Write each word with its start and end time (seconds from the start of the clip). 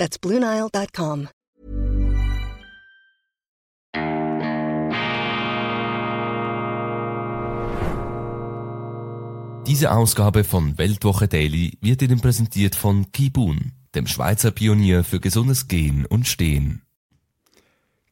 That's 0.00 0.18
BlueNile.com. 0.18 1.28
Diese 9.66 9.92
Ausgabe 9.92 10.44
von 10.44 10.78
Weltwoche 10.78 11.28
Daily 11.28 11.76
wird 11.82 12.00
Ihnen 12.00 12.20
präsentiert 12.22 12.76
von 12.76 13.12
Kibun, 13.12 13.72
dem 13.94 14.06
Schweizer 14.06 14.50
Pionier 14.50 15.04
für 15.04 15.20
gesundes 15.20 15.68
Gehen 15.68 16.06
und 16.06 16.26
Stehen. 16.26 16.80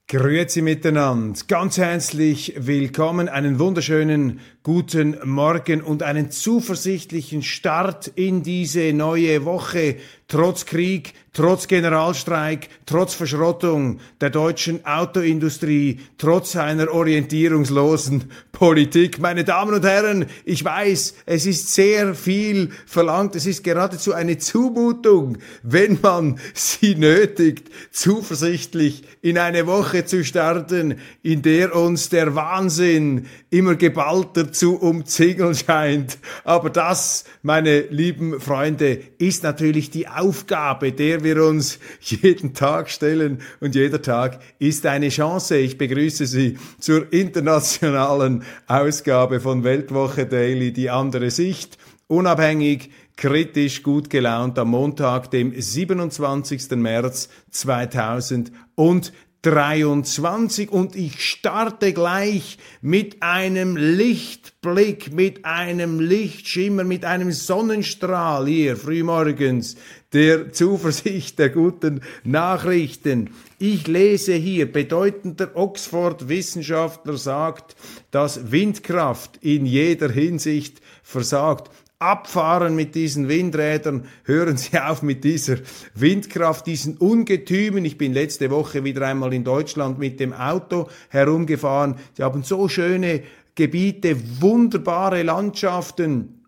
Grüezi 0.09 0.61
miteinander, 0.61 1.39
ganz 1.49 1.79
herzlich 1.79 2.55
willkommen, 2.57 3.29
einen 3.29 3.59
wunderschönen 3.59 4.41
guten 4.69 5.17
Morgen 5.25 5.81
und 5.81 6.03
einen 6.03 6.31
zuversichtlichen 6.31 7.43
Start 7.43 8.07
in 8.17 8.43
diese 8.43 8.93
neue 8.93 9.47
Woche, 9.47 9.97
trotz 10.29 10.67
Krieg, 10.67 11.15
trotz 11.33 11.69
Generalstreik, 11.69 12.69
trotz 12.85 13.15
Verschrottung 13.15 14.01
der 14.21 14.29
deutschen 14.29 14.85
Autoindustrie, 14.85 16.01
trotz 16.19 16.57
einer 16.57 16.93
orientierungslosen 16.93 18.25
Politik. 18.53 19.21
Meine 19.21 19.45
Damen 19.45 19.73
und 19.73 19.85
Herren, 19.85 20.27
ich 20.45 20.65
weiß, 20.65 21.15
es 21.27 21.47
ist 21.47 21.73
sehr 21.73 22.15
viel 22.15 22.71
verlangt, 22.87 23.37
es 23.37 23.47
ist 23.47 23.63
geradezu 23.65 24.13
eine 24.13 24.37
Zumutung, 24.37 25.39
wenn 25.63 25.99
man 26.03 26.41
sie 26.55 26.95
nötigt, 26.97 27.71
zuversichtlich 27.91 29.05
in 29.23 29.39
eine 29.39 29.67
Woche 29.67 30.05
zu 30.05 30.25
starten, 30.25 30.97
in 31.23 31.41
der 31.43 31.75
uns 31.75 32.09
der 32.09 32.35
Wahnsinn 32.35 33.27
immer 33.49 33.77
geballter 33.77 34.53
zu 34.59 34.77
umzingeln 34.77 35.55
scheint. 35.55 36.19
Aber 36.45 36.69
das, 36.69 37.25
meine 37.43 37.83
lieben 37.83 38.41
Freunde, 38.41 39.01
ist 39.19 39.45
natürlich 39.45 39.91
die 39.91 40.09
Aufgabe, 40.09 40.93
der 40.93 41.23
wir 41.23 41.45
uns 41.45 41.79
jeden 42.01 42.55
Tag 42.55 42.91
stellen 42.91 43.41
und 43.61 43.75
jeder 43.75 44.03
Tag 44.03 44.41
ist 44.59 44.85
eine 44.85 45.11
Chance. 45.11 45.57
Ich 45.57 45.79
begrüße 45.79 46.27
Sie 46.27 46.59
zur 46.81 47.13
internationalen 47.13 48.43
Ausgabe 48.67 49.41
von 49.41 49.63
Weltwoche 49.63 50.27
Daily, 50.27 50.73
die 50.73 50.91
andere 50.91 51.31
Sicht. 51.31 51.79
Unabhängig, 52.09 52.91
kritisch, 53.17 53.83
gut 53.83 54.11
gelaunt 54.11 54.59
am 54.59 54.71
Montag, 54.71 55.31
dem 55.31 55.53
27. 55.55 56.71
März 56.71 57.29
2000 57.51 58.51
und 58.75 59.13
23 59.43 60.71
und 60.71 60.97
ich 60.97 61.25
starte 61.25 61.93
gleich 61.93 62.59
mit 62.81 63.23
einem 63.23 63.77
Lichtblick, 63.77 65.13
mit 65.13 65.45
einem 65.45 66.01
Lichtschimmer, 66.01 66.83
mit 66.83 67.05
einem 67.05 67.31
Sonnenstrahl 67.31 68.47
hier 68.47 68.77
frühmorgens 68.77 69.77
der 70.13 70.53
Zuversicht 70.53 71.39
der 71.39 71.51
guten 71.51 72.01
Nachrichten. 72.25 73.31
Ich 73.59 73.87
lese 73.87 74.35
hier, 74.35 74.71
bedeutender 74.71 75.51
Oxford-Wissenschaftler 75.55 77.17
sagt, 77.17 77.77
dass 78.11 78.51
Windkraft 78.51 79.39
in 79.43 79.67
jeder 79.67 80.11
Hinsicht 80.11 80.81
versagt 81.03 81.71
abfahren 82.01 82.77
mit 82.77 82.95
diesen 82.95 83.29
Windrädern, 83.29 84.05
hören 84.25 84.57
Sie 84.57 84.79
auf 84.79 85.03
mit 85.03 85.25
dieser 85.25 85.57
Windkraft, 85.95 86.67
diesen 86.67 86.97
Ungetümen. 86.97 87.85
Ich 87.85 87.99
bin 87.99 88.13
letzte 88.13 88.51
Woche 88.51 88.85
wieder 88.85 89.07
einmal 89.07 89.35
in 89.35 89.43
Deutschland 89.43 89.99
mit 89.99 90.21
dem 90.21 90.33
Auto 90.33 90.89
herumgefahren. 91.09 91.97
Sie 92.15 92.23
haben 92.23 92.45
so 92.45 92.69
schöne 92.69 93.23
Gebiete, 93.57 94.17
wunderbare 94.41 95.25
Landschaften. 95.25 96.45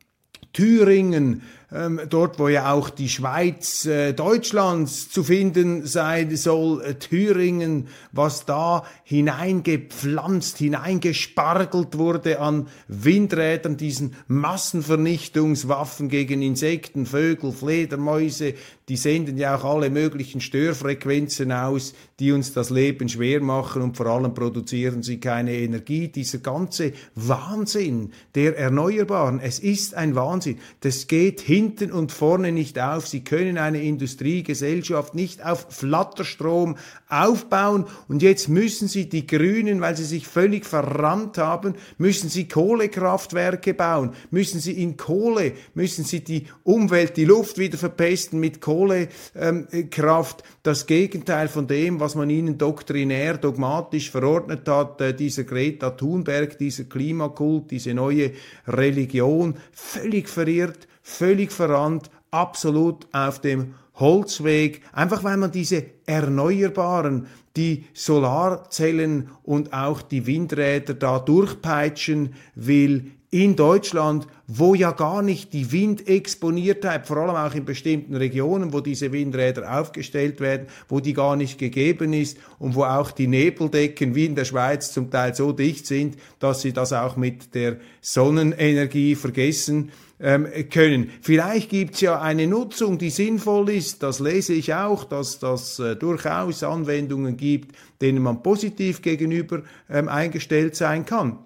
Thüringen, 0.53 1.43
ähm, 1.72 2.00
dort 2.08 2.38
wo 2.38 2.48
ja 2.48 2.72
auch 2.72 2.91
die 2.91 3.08
Schweiz 3.08 3.86
äh, 3.86 4.12
Deutschlands 4.12 5.08
zu 5.10 5.22
finden 5.22 5.86
sein 5.86 6.34
soll, 6.36 6.82
äh, 6.82 6.94
Thüringen, 6.94 7.88
was 8.12 8.44
da 8.44 8.84
hineingepflanzt, 9.04 10.58
hineingespargelt 10.58 11.98
wurde 11.98 12.41
an 12.41 12.69
Windrädern, 12.88 13.76
diesen 13.76 14.14
Massenvernichtungswaffen 14.26 16.08
gegen 16.08 16.42
Insekten, 16.42 17.06
Vögel, 17.06 17.53
Fledermäuse, 17.53 18.54
die 18.88 18.97
senden 18.97 19.38
ja 19.38 19.56
auch 19.56 19.64
alle 19.64 19.88
möglichen 19.88 20.41
Störfrequenzen 20.41 21.52
aus, 21.52 21.94
die 22.19 22.32
uns 22.32 22.52
das 22.52 22.70
Leben 22.70 23.08
schwer 23.08 23.41
machen 23.41 23.82
und 23.82 23.97
vor 23.97 24.06
allem 24.06 24.34
produzieren 24.34 25.04
sie 25.04 25.20
keine 25.20 25.52
Energie. 25.54 26.08
Dieser 26.08 26.38
ganze 26.38 26.92
Wahnsinn 27.14 28.10
der 28.34 28.58
Erneuerbaren, 28.58 29.38
es 29.38 29.60
ist 29.60 29.94
ein 29.94 30.16
Wahnsinn. 30.16 30.58
Das 30.81 31.06
geht 31.06 31.41
hinten 31.60 31.93
und 31.93 32.12
vorne 32.12 32.53
nicht 32.53 32.78
auf. 32.78 33.06
Sie 33.06 33.22
können 33.22 33.59
eine 33.59 33.82
Industriegesellschaft 33.82 35.15
nicht 35.15 35.44
auf 35.44 35.66
Flatterstrom 35.71 36.76
aufbauen. 37.09 37.84
Und 38.09 38.22
jetzt 38.22 38.48
müssen 38.48 38.88
sie 38.88 39.09
die 39.09 39.26
Grünen, 39.26 39.81
weil 39.81 39.97
sie 39.97 40.04
sich 40.04 40.26
völlig 40.26 40.65
verrannt 40.65 41.38
haben, 41.38 41.75
müssen 41.99 42.28
sie 42.28 42.49
Kohlekraftwerke 42.49 43.75
bauen, 43.75 44.12
müssen 44.31 44.60
sie 44.60 44.82
in 44.82 44.97
Kohle, 44.97 45.53
müssen 45.75 46.04
sie 46.04 46.25
die 46.25 46.47
Umwelt, 46.65 47.16
die 47.16 47.25
Luft 47.25 47.59
wieder 47.59 47.78
verpesten 47.78 48.41
mit 48.41 48.60
Kohle 48.60 48.70
Kohlekraft 48.70 50.43
das 50.62 50.87
Gegenteil 50.87 51.49
von 51.49 51.66
dem, 51.66 52.00
was 52.00 52.15
man 52.15 52.31
ihnen 52.31 52.59
doktrinär, 52.59 53.38
dogmatisch 53.38 54.10
verordnet 54.10 54.69
hat, 54.69 55.00
äh, 55.00 55.15
dieser 55.15 55.44
Greta 55.44 55.91
Thunberg, 55.91 56.59
dieser 56.59 56.84
Klimakult, 56.84 57.70
diese 57.70 57.94
neue 57.94 58.32
Religion, 58.66 59.54
völlig 59.72 60.28
verirrt, 60.28 60.87
völlig 61.10 61.53
verrannt, 61.53 62.10
absolut 62.31 63.06
auf 63.12 63.41
dem 63.41 63.75
Holzweg, 63.94 64.82
einfach 64.93 65.25
weil 65.25 65.37
man 65.37 65.50
diese 65.50 65.84
Erneuerbaren, 66.06 67.26
die 67.56 67.84
Solarzellen 67.93 69.28
und 69.43 69.72
auch 69.72 70.00
die 70.03 70.26
Windräder 70.26 70.94
da 70.94 71.19
durchpeitschen 71.19 72.34
will 72.54 73.10
in 73.32 73.54
Deutschland, 73.54 74.26
wo 74.48 74.74
ja 74.74 74.91
gar 74.91 75.22
nicht 75.22 75.52
die 75.52 75.70
Windexponiertheit, 75.70 77.06
vor 77.06 77.18
allem 77.18 77.36
auch 77.36 77.54
in 77.54 77.64
bestimmten 77.64 78.16
Regionen, 78.16 78.72
wo 78.72 78.80
diese 78.80 79.12
Windräder 79.12 79.78
aufgestellt 79.78 80.41
werden, 80.41 80.66
wo 80.88 80.98
die 80.98 81.12
gar 81.12 81.36
nicht 81.36 81.56
gegeben 81.56 82.12
ist 82.12 82.38
und 82.58 82.74
wo 82.74 82.82
auch 82.82 83.12
die 83.12 83.28
Nebeldecken 83.28 84.16
wie 84.16 84.26
in 84.26 84.34
der 84.34 84.44
Schweiz 84.44 84.92
zum 84.92 85.12
Teil 85.12 85.36
so 85.36 85.52
dicht 85.52 85.86
sind, 85.86 86.16
dass 86.40 86.62
sie 86.62 86.72
das 86.72 86.92
auch 86.92 87.16
mit 87.16 87.54
der 87.54 87.76
Sonnenenergie 88.00 89.14
vergessen 89.14 89.92
ähm, 90.19 90.48
können. 90.69 91.10
Vielleicht 91.22 91.70
gibt's 91.70 92.00
ja 92.00 92.20
eine 92.20 92.48
Nutzung, 92.48 92.98
die 92.98 93.10
sinnvoll 93.10 93.70
ist, 93.70 94.02
das 94.02 94.19
lese 94.19 94.54
ich 94.54 94.74
auch, 94.74 95.04
dass 95.04 95.38
das 95.38 95.78
äh, 95.78 95.94
durchaus 95.94 96.64
Anwendungen 96.64 97.36
gibt, 97.36 97.76
denen 98.02 98.24
man 98.24 98.42
positiv 98.42 99.02
gegenüber 99.02 99.62
ähm, 99.88 100.08
eingestellt 100.08 100.74
sein 100.74 101.06
kann. 101.06 101.38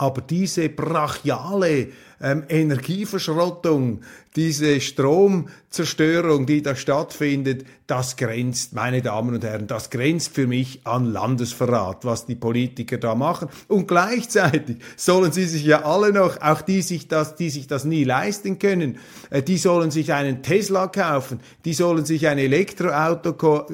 Aber 0.00 0.22
diese 0.22 0.70
brachiale 0.70 1.88
ähm, 2.20 2.44
Energieverschrottung, 2.48 4.00
diese 4.36 4.80
Stromzerstörung, 4.80 6.46
die 6.46 6.62
da 6.62 6.76
stattfindet, 6.76 7.64
das 7.88 8.16
grenzt, 8.16 8.72
meine 8.74 9.02
Damen 9.02 9.34
und 9.34 9.42
Herren, 9.42 9.66
das 9.66 9.90
grenzt 9.90 10.32
für 10.32 10.46
mich 10.46 10.82
an 10.84 11.06
Landesverrat, 11.06 12.04
was 12.04 12.26
die 12.26 12.36
Politiker 12.36 12.98
da 12.98 13.16
machen. 13.16 13.48
Und 13.66 13.88
gleichzeitig 13.88 14.76
sollen 14.96 15.32
sie 15.32 15.46
sich 15.46 15.64
ja 15.64 15.84
alle 15.84 16.12
noch, 16.12 16.40
auch 16.40 16.62
die 16.62 16.82
sich 16.82 17.08
das, 17.08 17.34
die 17.34 17.50
sich 17.50 17.66
das 17.66 17.84
nie 17.84 18.04
leisten 18.04 18.60
können, 18.60 18.98
äh, 19.30 19.42
die 19.42 19.58
sollen 19.58 19.90
sich 19.90 20.12
einen 20.12 20.42
Tesla 20.42 20.86
kaufen, 20.86 21.40
die 21.64 21.74
sollen 21.74 22.04
sich 22.04 22.28
ein 22.28 22.38
Elektroauto 22.38 23.32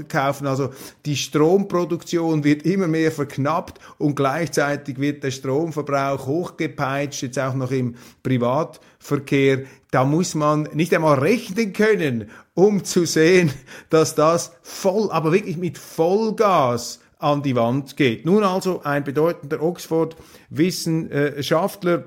kaufen. 0.08 0.46
Also 0.46 0.70
die 1.04 1.16
Stromproduktion 1.16 2.44
wird 2.44 2.62
immer 2.62 2.86
mehr 2.86 3.12
verknappt 3.12 3.78
und 3.98 4.14
gleichzeitig 4.14 4.98
wird 4.98 5.22
der 5.22 5.30
Stromverbrauch 5.30 6.26
hochgepeitscht, 6.26 7.22
jetzt 7.22 7.38
auch 7.38 7.54
noch 7.54 7.70
im 7.70 7.96
Privatverkehr, 8.38 9.64
da 9.90 10.04
muss 10.04 10.34
man 10.34 10.68
nicht 10.74 10.92
einmal 10.94 11.18
rechnen 11.18 11.72
können, 11.72 12.30
um 12.54 12.84
zu 12.84 13.06
sehen, 13.06 13.50
dass 13.90 14.14
das 14.14 14.52
voll, 14.62 15.10
aber 15.10 15.32
wirklich 15.32 15.56
mit 15.56 15.78
Vollgas 15.78 17.00
an 17.18 17.42
die 17.42 17.56
Wand 17.56 17.96
geht. 17.96 18.26
Nun 18.26 18.44
also 18.44 18.82
ein 18.82 19.04
bedeutender 19.04 19.62
Oxford-Wissenschaftler, 19.62 22.04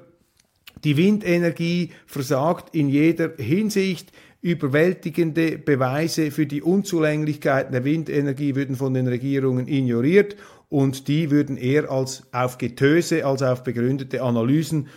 die 0.84 0.98
Windenergie 0.98 1.94
versagt 2.06 2.76
in 2.76 2.90
jeder 2.90 3.32
Hinsicht. 3.38 4.12
Überwältigende 4.42 5.58
Beweise 5.58 6.32
für 6.32 6.46
die 6.46 6.62
Unzulänglichkeiten 6.62 7.74
der 7.74 7.84
Windenergie 7.84 8.56
würden 8.56 8.78
von 8.78 8.94
den 8.94 9.10
Regierungen 9.10 9.68
ignoriert 9.68 10.38
und 10.70 11.10
die 11.10 11.30
würden 11.30 11.58
eher 11.58 11.92
als 11.92 12.24
auf 12.32 12.58
Getöse 12.58 13.26
als 13.26 13.42
auf 13.42 13.64
begründete 13.64 14.22
Analysen 14.22 14.88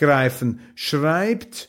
zurückgreifen. 0.00 0.60
Schreibt 0.74 1.68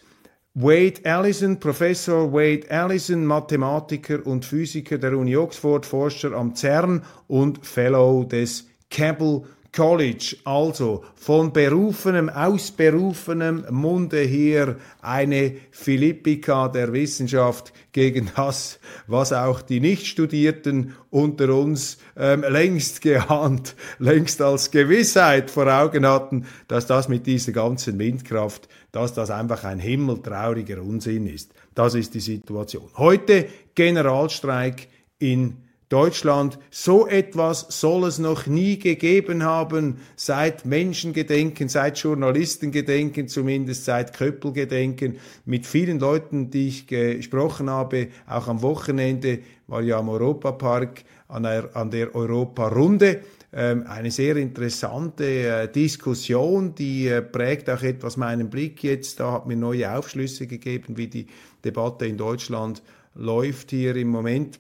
Wade 0.53 1.01
Allison, 1.05 1.59
Professor 1.59 2.31
Wade 2.33 2.69
Allison, 2.69 3.25
Mathematiker 3.25 4.25
und 4.25 4.45
Physiker 4.45 4.97
der 4.97 5.17
Uni 5.17 5.35
Oxford, 5.35 5.85
Forscher 5.85 6.33
am 6.33 6.55
CERN 6.55 7.03
und 7.27 7.65
Fellow 7.65 8.23
des 8.23 8.67
Keble 8.89 9.43
College, 9.73 10.35
also 10.43 11.05
von 11.15 11.53
berufenem, 11.53 12.29
ausberufenem 12.29 13.65
Munde 13.69 14.19
hier 14.19 14.75
eine 15.01 15.55
Philippika 15.71 16.67
der 16.67 16.91
Wissenschaft 16.91 17.71
gegen 17.93 18.29
das, 18.35 18.79
was 19.07 19.31
auch 19.31 19.61
die 19.61 19.79
Nichtstudierten 19.79 20.93
unter 21.09 21.55
uns 21.55 21.99
ähm, 22.17 22.41
längst 22.41 23.01
geahnt, 23.01 23.75
längst 23.99 24.41
als 24.41 24.71
Gewissheit 24.71 25.49
vor 25.49 25.67
Augen 25.67 26.05
hatten, 26.05 26.45
dass 26.67 26.85
das 26.85 27.07
mit 27.07 27.25
dieser 27.25 27.53
ganzen 27.53 27.97
Windkraft, 27.97 28.67
dass 28.91 29.13
das 29.13 29.31
einfach 29.31 29.63
ein 29.63 29.79
himmeltrauriger 29.79 30.81
Unsinn 30.81 31.27
ist. 31.27 31.53
Das 31.75 31.95
ist 31.95 32.13
die 32.13 32.19
Situation. 32.19 32.89
Heute 32.97 33.47
Generalstreik 33.73 34.89
in 35.17 35.55
Deutschland. 35.91 36.57
So 36.69 37.05
etwas 37.05 37.65
soll 37.69 38.05
es 38.05 38.17
noch 38.17 38.47
nie 38.47 38.79
gegeben 38.79 39.43
haben, 39.43 39.97
seit 40.15 40.65
Menschengedenken, 40.65 41.67
seit 41.67 41.97
Journalistengedenken, 41.99 43.27
zumindest 43.27 43.83
seit 43.83 44.13
Köppelgedenken. 44.13 45.17
Mit 45.43 45.65
vielen 45.65 45.99
Leuten, 45.99 46.49
die 46.49 46.69
ich 46.69 46.87
gesprochen 46.87 47.69
habe, 47.69 48.07
auch 48.25 48.47
am 48.47 48.61
Wochenende, 48.61 49.39
war 49.67 49.81
ja 49.81 49.99
am 49.99 50.07
Europapark 50.07 51.03
an 51.27 51.43
der, 51.43 51.75
an 51.75 51.91
der 51.91 52.15
Europa-Runde. 52.15 53.21
Ähm, 53.53 53.83
eine 53.85 54.11
sehr 54.11 54.37
interessante 54.37 55.25
äh, 55.25 55.67
Diskussion, 55.69 56.73
die 56.73 57.07
äh, 57.07 57.21
prägt 57.21 57.69
auch 57.69 57.81
etwas 57.81 58.15
meinen 58.15 58.49
Blick 58.49 58.81
jetzt. 58.81 59.19
Da 59.19 59.33
hat 59.33 59.45
mir 59.45 59.57
neue 59.57 59.93
Aufschlüsse 59.93 60.47
gegeben, 60.47 60.95
wie 60.95 61.07
die 61.07 61.27
Debatte 61.65 62.05
in 62.05 62.15
Deutschland 62.17 62.81
läuft 63.13 63.71
hier 63.71 63.97
im 63.97 64.07
Moment 64.07 64.57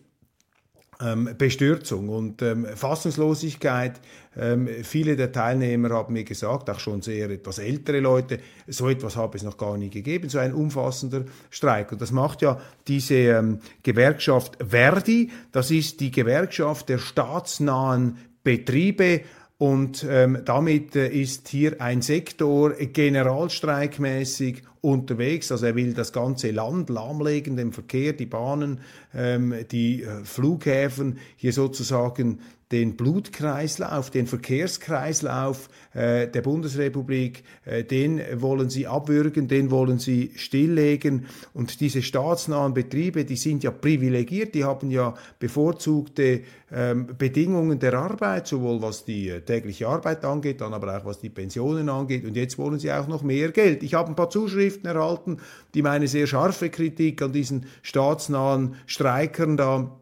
Bestürzung 1.37 2.09
und 2.09 2.41
ähm, 2.41 2.65
Fassungslosigkeit. 2.75 3.99
Ähm, 4.37 4.67
viele 4.83 5.15
der 5.15 5.31
Teilnehmer 5.31 5.89
haben 5.89 6.13
mir 6.13 6.23
gesagt, 6.23 6.69
auch 6.69 6.79
schon 6.79 7.01
sehr 7.01 7.29
etwas 7.29 7.57
ältere 7.59 7.99
Leute, 7.99 8.39
so 8.67 8.87
etwas 8.87 9.15
habe 9.15 9.37
es 9.37 9.43
noch 9.43 9.57
gar 9.57 9.77
nie 9.77 9.89
gegeben, 9.89 10.29
so 10.29 10.39
ein 10.39 10.53
umfassender 10.53 11.23
Streik. 11.49 11.91
Und 11.91 12.01
das 12.01 12.11
macht 12.11 12.41
ja 12.41 12.61
diese 12.87 13.15
ähm, 13.15 13.59
Gewerkschaft 13.83 14.57
Verdi, 14.65 15.31
das 15.51 15.71
ist 15.71 15.99
die 15.99 16.11
Gewerkschaft 16.11 16.89
der 16.89 16.99
staatsnahen 16.99 18.17
Betriebe, 18.43 19.21
und 19.61 20.03
ähm, 20.09 20.39
damit 20.43 20.95
äh, 20.95 21.07
ist 21.09 21.47
hier 21.47 21.79
ein 21.81 22.01
Sektor 22.01 22.71
generalstreikmäßig 22.71 24.63
unterwegs. 24.81 25.51
Also 25.51 25.67
er 25.67 25.75
will 25.75 25.93
das 25.93 26.11
ganze 26.13 26.49
Land 26.49 26.89
lahmlegen, 26.89 27.57
den 27.57 27.71
Verkehr, 27.71 28.13
die 28.13 28.25
Bahnen, 28.25 28.79
ähm, 29.13 29.53
die 29.69 30.01
äh, 30.01 30.23
Flughäfen 30.23 31.19
hier 31.35 31.53
sozusagen 31.53 32.39
den 32.71 32.95
Blutkreislauf, 32.95 34.09
den 34.09 34.27
Verkehrskreislauf 34.27 35.69
äh, 35.93 36.27
der 36.27 36.41
Bundesrepublik, 36.41 37.43
äh, 37.65 37.83
den 37.83 38.21
wollen 38.35 38.69
sie 38.69 38.87
abwürgen, 38.87 39.47
den 39.47 39.71
wollen 39.71 39.99
sie 39.99 40.31
stilllegen. 40.35 41.25
Und 41.53 41.81
diese 41.81 42.01
staatsnahen 42.01 42.73
Betriebe, 42.73 43.25
die 43.25 43.35
sind 43.35 43.63
ja 43.63 43.71
privilegiert, 43.71 44.55
die 44.55 44.63
haben 44.63 44.89
ja 44.89 45.13
bevorzugte 45.39 46.41
ähm, 46.71 47.07
Bedingungen 47.17 47.79
der 47.79 47.93
Arbeit, 47.93 48.47
sowohl 48.47 48.81
was 48.81 49.03
die 49.03 49.29
äh, 49.29 49.41
tägliche 49.41 49.87
Arbeit 49.87 50.23
angeht, 50.23 50.61
dann 50.61 50.73
aber 50.73 50.97
auch 50.97 51.05
was 51.05 51.19
die 51.19 51.29
Pensionen 51.29 51.89
angeht. 51.89 52.23
Und 52.25 52.35
jetzt 52.37 52.57
wollen 52.57 52.79
sie 52.79 52.91
auch 52.91 53.07
noch 53.07 53.23
mehr 53.23 53.51
Geld. 53.51 53.83
Ich 53.83 53.93
habe 53.93 54.09
ein 54.09 54.15
paar 54.15 54.29
Zuschriften 54.29 54.85
erhalten, 54.85 55.37
die 55.73 55.81
meine 55.81 56.07
sehr 56.07 56.27
scharfe 56.27 56.69
Kritik 56.69 57.21
an 57.21 57.33
diesen 57.33 57.65
staatsnahen 57.81 58.75
Streikern 58.85 59.57
da 59.57 59.97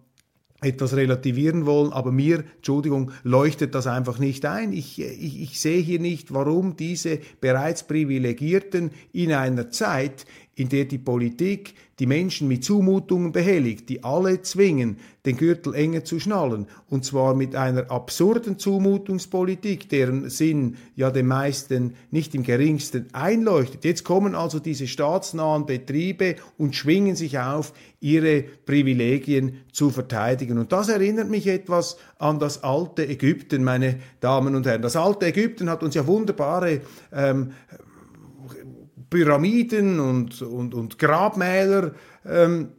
etwas 0.62 0.96
relativieren 0.96 1.66
wollen, 1.66 1.94
aber 1.94 2.12
mir, 2.12 2.44
Entschuldigung, 2.58 3.12
leuchtet 3.24 3.76
das 3.76 3.88
einfach 3.88 4.20
nicht 4.20 4.46
ein. 4.46 4.74
Ich, 4.74 5.00
ich, 5.00 5.42
ich 5.42 5.60
sehe 5.60 5.82
hier 5.82 6.00
nicht, 6.00 6.34
warum 6.34 6.76
diese 6.76 7.20
bereits 7.40 7.84
Privilegierten 7.88 8.92
in 9.14 9.34
einer 9.34 9.72
Zeit, 9.72 10.26
in 10.60 10.68
der 10.68 10.84
die 10.86 10.98
Politik 10.98 11.74
die 12.00 12.06
Menschen 12.06 12.48
mit 12.48 12.64
Zumutungen 12.64 13.32
behelligt, 13.32 13.90
die 13.90 14.04
alle 14.04 14.42
zwingen, 14.42 14.98
den 15.26 15.38
Gürtel 15.38 15.74
enger 15.74 16.04
zu 16.06 16.20
schnallen, 16.20 16.68
und 16.90 17.04
zwar 17.04 17.34
mit 17.34 17.56
einer 17.56 17.92
absurden 17.92 18.58
Zumutungspolitik, 18.58 19.90
deren 19.90 20.30
Sinn 20.30 20.78
ja 20.96 21.12
den 21.12 21.28
meisten 21.28 21.96
nicht 22.12 22.36
im 22.36 22.44
geringsten 22.44 23.08
einleuchtet. 23.14 23.84
Jetzt 23.84 24.04
kommen 24.04 24.36
also 24.36 24.60
diese 24.60 24.88
staatsnahen 24.88 25.66
Betriebe 25.66 26.36
und 26.58 26.76
schwingen 26.76 27.16
sich 27.16 27.40
auf, 27.40 27.74
ihre 28.02 28.44
Privilegien 28.44 29.60
zu 29.74 29.90
verteidigen. 29.90 30.58
Und 30.58 30.72
das 30.72 30.88
erinnert 30.88 31.30
mich 31.30 31.48
etwas 31.48 31.98
an 32.18 32.40
das 32.40 32.64
alte 32.64 33.08
Ägypten, 33.08 33.64
meine 33.64 34.00
Damen 34.22 34.56
und 34.56 34.66
Herren. 34.66 34.82
Das 34.82 34.96
alte 34.96 35.26
Ägypten 35.26 35.70
hat 35.70 35.84
uns 35.84 35.96
ja 35.96 36.08
wunderbare 36.08 36.82
ähm, 37.12 37.52
Pyramiden 39.10 40.00
und, 40.00 40.42
und, 40.42 40.74
und 40.74 41.00
Grabmäler 41.00 41.94
ähm, 42.26 42.70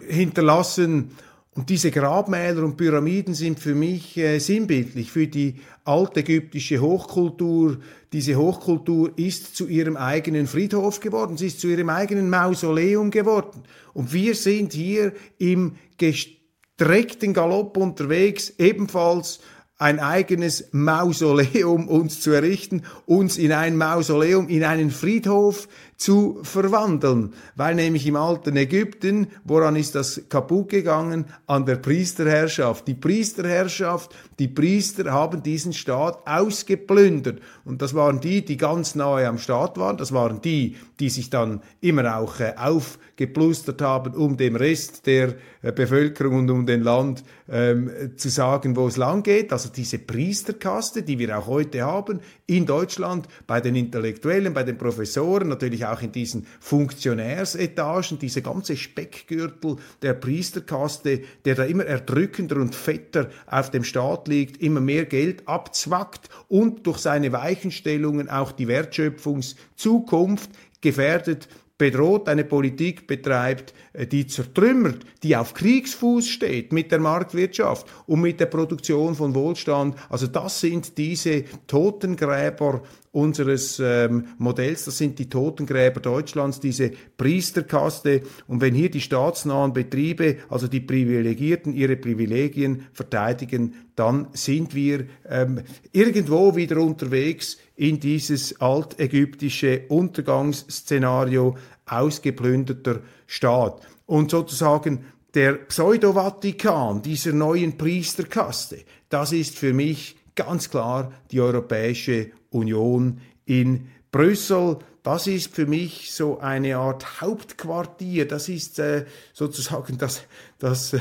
hinterlassen. 0.00 1.10
Und 1.56 1.70
diese 1.70 1.90
Grabmäler 1.90 2.62
und 2.64 2.76
Pyramiden 2.76 3.32
sind 3.32 3.58
für 3.58 3.74
mich 3.74 4.16
äh, 4.18 4.38
sinnbildlich 4.38 5.10
für 5.10 5.26
die 5.26 5.56
altägyptische 5.84 6.82
Hochkultur. 6.82 7.78
Diese 8.12 8.36
Hochkultur 8.36 9.12
ist 9.16 9.56
zu 9.56 9.66
ihrem 9.66 9.96
eigenen 9.96 10.46
Friedhof 10.46 11.00
geworden, 11.00 11.38
sie 11.38 11.46
ist 11.46 11.60
zu 11.60 11.68
ihrem 11.68 11.88
eigenen 11.88 12.28
Mausoleum 12.28 13.10
geworden. 13.10 13.62
Und 13.94 14.12
wir 14.12 14.34
sind 14.34 14.74
hier 14.74 15.14
im 15.38 15.76
gestreckten 15.96 17.32
Galopp 17.32 17.78
unterwegs, 17.78 18.52
ebenfalls 18.58 19.40
ein 19.78 20.00
eigenes 20.00 20.68
Mausoleum 20.72 21.88
uns 21.88 22.20
zu 22.20 22.30
errichten, 22.30 22.82
uns 23.04 23.36
in 23.36 23.52
ein 23.52 23.76
Mausoleum, 23.76 24.48
in 24.48 24.64
einen 24.64 24.90
Friedhof 24.90 25.68
zu 25.96 26.40
verwandeln, 26.42 27.32
weil 27.54 27.74
nämlich 27.74 28.06
im 28.06 28.16
alten 28.16 28.56
Ägypten, 28.56 29.28
woran 29.44 29.76
ist 29.76 29.94
das 29.94 30.22
kaputt 30.28 30.68
gegangen? 30.68 31.26
An 31.46 31.64
der 31.64 31.76
Priesterherrschaft. 31.76 32.86
Die 32.86 32.94
Priesterherrschaft, 32.94 34.14
die 34.38 34.48
Priester 34.48 35.10
haben 35.10 35.42
diesen 35.42 35.72
Staat 35.72 36.26
ausgeplündert 36.26 37.40
und 37.64 37.80
das 37.80 37.94
waren 37.94 38.20
die, 38.20 38.44
die 38.44 38.56
ganz 38.56 38.94
nahe 38.94 39.26
am 39.26 39.38
Staat 39.38 39.78
waren, 39.78 39.96
das 39.96 40.12
waren 40.12 40.42
die, 40.42 40.76
die 41.00 41.08
sich 41.08 41.30
dann 41.30 41.62
immer 41.80 42.18
auch 42.18 42.40
äh, 42.40 42.54
aufgeplustert 42.56 43.80
haben, 43.80 44.14
um 44.14 44.36
dem 44.36 44.56
Rest 44.56 45.06
der 45.06 45.34
äh, 45.62 45.72
Bevölkerung 45.72 46.40
und 46.40 46.50
um 46.50 46.66
den 46.66 46.82
Land 46.82 47.24
ähm, 47.48 47.90
zu 48.16 48.28
sagen, 48.28 48.76
wo 48.76 48.88
es 48.88 48.96
lang 48.96 49.22
geht. 49.22 49.52
Also 49.52 49.70
diese 49.74 49.98
Priesterkaste, 49.98 51.02
die 51.02 51.18
wir 51.18 51.38
auch 51.38 51.46
heute 51.46 51.82
haben 51.82 52.20
in 52.46 52.66
Deutschland, 52.66 53.28
bei 53.46 53.60
den 53.60 53.74
Intellektuellen, 53.74 54.52
bei 54.52 54.62
den 54.62 54.78
Professoren, 54.78 55.48
natürlich 55.48 55.85
auch 55.92 56.02
in 56.02 56.12
diesen 56.12 56.46
Funktionärsetagen, 56.60 58.18
diese 58.18 58.42
ganze 58.42 58.76
Speckgürtel 58.76 59.76
der 60.02 60.14
Priesterkaste, 60.14 61.22
der 61.44 61.54
da 61.54 61.64
immer 61.64 61.84
erdrückender 61.84 62.56
und 62.56 62.74
fetter 62.74 63.30
auf 63.46 63.70
dem 63.70 63.84
Staat 63.84 64.28
liegt, 64.28 64.62
immer 64.62 64.80
mehr 64.80 65.04
Geld 65.04 65.46
abzwackt 65.48 66.28
und 66.48 66.86
durch 66.86 66.98
seine 66.98 67.32
Weichenstellungen 67.32 68.28
auch 68.28 68.52
die 68.52 68.68
Wertschöpfungszukunft 68.68 70.50
gefährdet 70.80 71.48
bedroht, 71.78 72.28
eine 72.28 72.44
Politik 72.44 73.06
betreibt, 73.06 73.74
die 74.04 74.26
zertrümmert, 74.26 75.06
die 75.22 75.36
auf 75.36 75.54
Kriegsfuß 75.54 76.28
steht 76.28 76.72
mit 76.72 76.92
der 76.92 76.98
Marktwirtschaft 76.98 77.86
und 78.06 78.20
mit 78.20 78.40
der 78.40 78.46
Produktion 78.46 79.14
von 79.14 79.34
Wohlstand. 79.34 79.96
Also 80.10 80.26
das 80.26 80.60
sind 80.60 80.98
diese 80.98 81.44
Totengräber 81.66 82.82
unseres 83.12 83.80
ähm, 83.82 84.26
Modells, 84.36 84.84
das 84.84 84.98
sind 84.98 85.18
die 85.18 85.30
Totengräber 85.30 86.00
Deutschlands, 86.00 86.60
diese 86.60 86.90
Priesterkaste. 87.16 88.20
Und 88.46 88.60
wenn 88.60 88.74
hier 88.74 88.90
die 88.90 89.00
staatsnahen 89.00 89.72
Betriebe, 89.72 90.36
also 90.50 90.68
die 90.68 90.80
Privilegierten, 90.80 91.72
ihre 91.72 91.96
Privilegien 91.96 92.82
verteidigen, 92.92 93.72
dann 93.94 94.28
sind 94.32 94.74
wir 94.74 95.06
ähm, 95.26 95.62
irgendwo 95.92 96.56
wieder 96.56 96.76
unterwegs 96.76 97.56
in 97.74 98.00
dieses 98.00 98.60
altägyptische 98.60 99.84
Untergangsszenario 99.88 101.56
ausgeplünderter 101.86 103.00
Staat. 103.26 103.86
Und 104.06 104.30
sozusagen 104.30 105.06
der 105.34 105.52
Pseudo-Vatikan 105.52 107.02
dieser 107.02 107.32
neuen 107.32 107.76
Priesterkaste, 107.76 108.78
das 109.08 109.32
ist 109.32 109.56
für 109.56 109.72
mich 109.72 110.16
ganz 110.34 110.70
klar 110.70 111.12
die 111.30 111.40
Europäische 111.40 112.30
Union 112.50 113.20
in 113.44 113.88
Brüssel, 114.10 114.78
das 115.02 115.28
ist 115.28 115.54
für 115.54 115.66
mich 115.66 116.10
so 116.12 116.40
eine 116.40 116.78
Art 116.78 117.20
Hauptquartier, 117.20 118.26
das 118.26 118.48
ist 118.48 118.78
äh, 118.80 119.04
sozusagen 119.32 119.98
das, 119.98 120.22
das, 120.58 120.94
äh, 120.94 121.00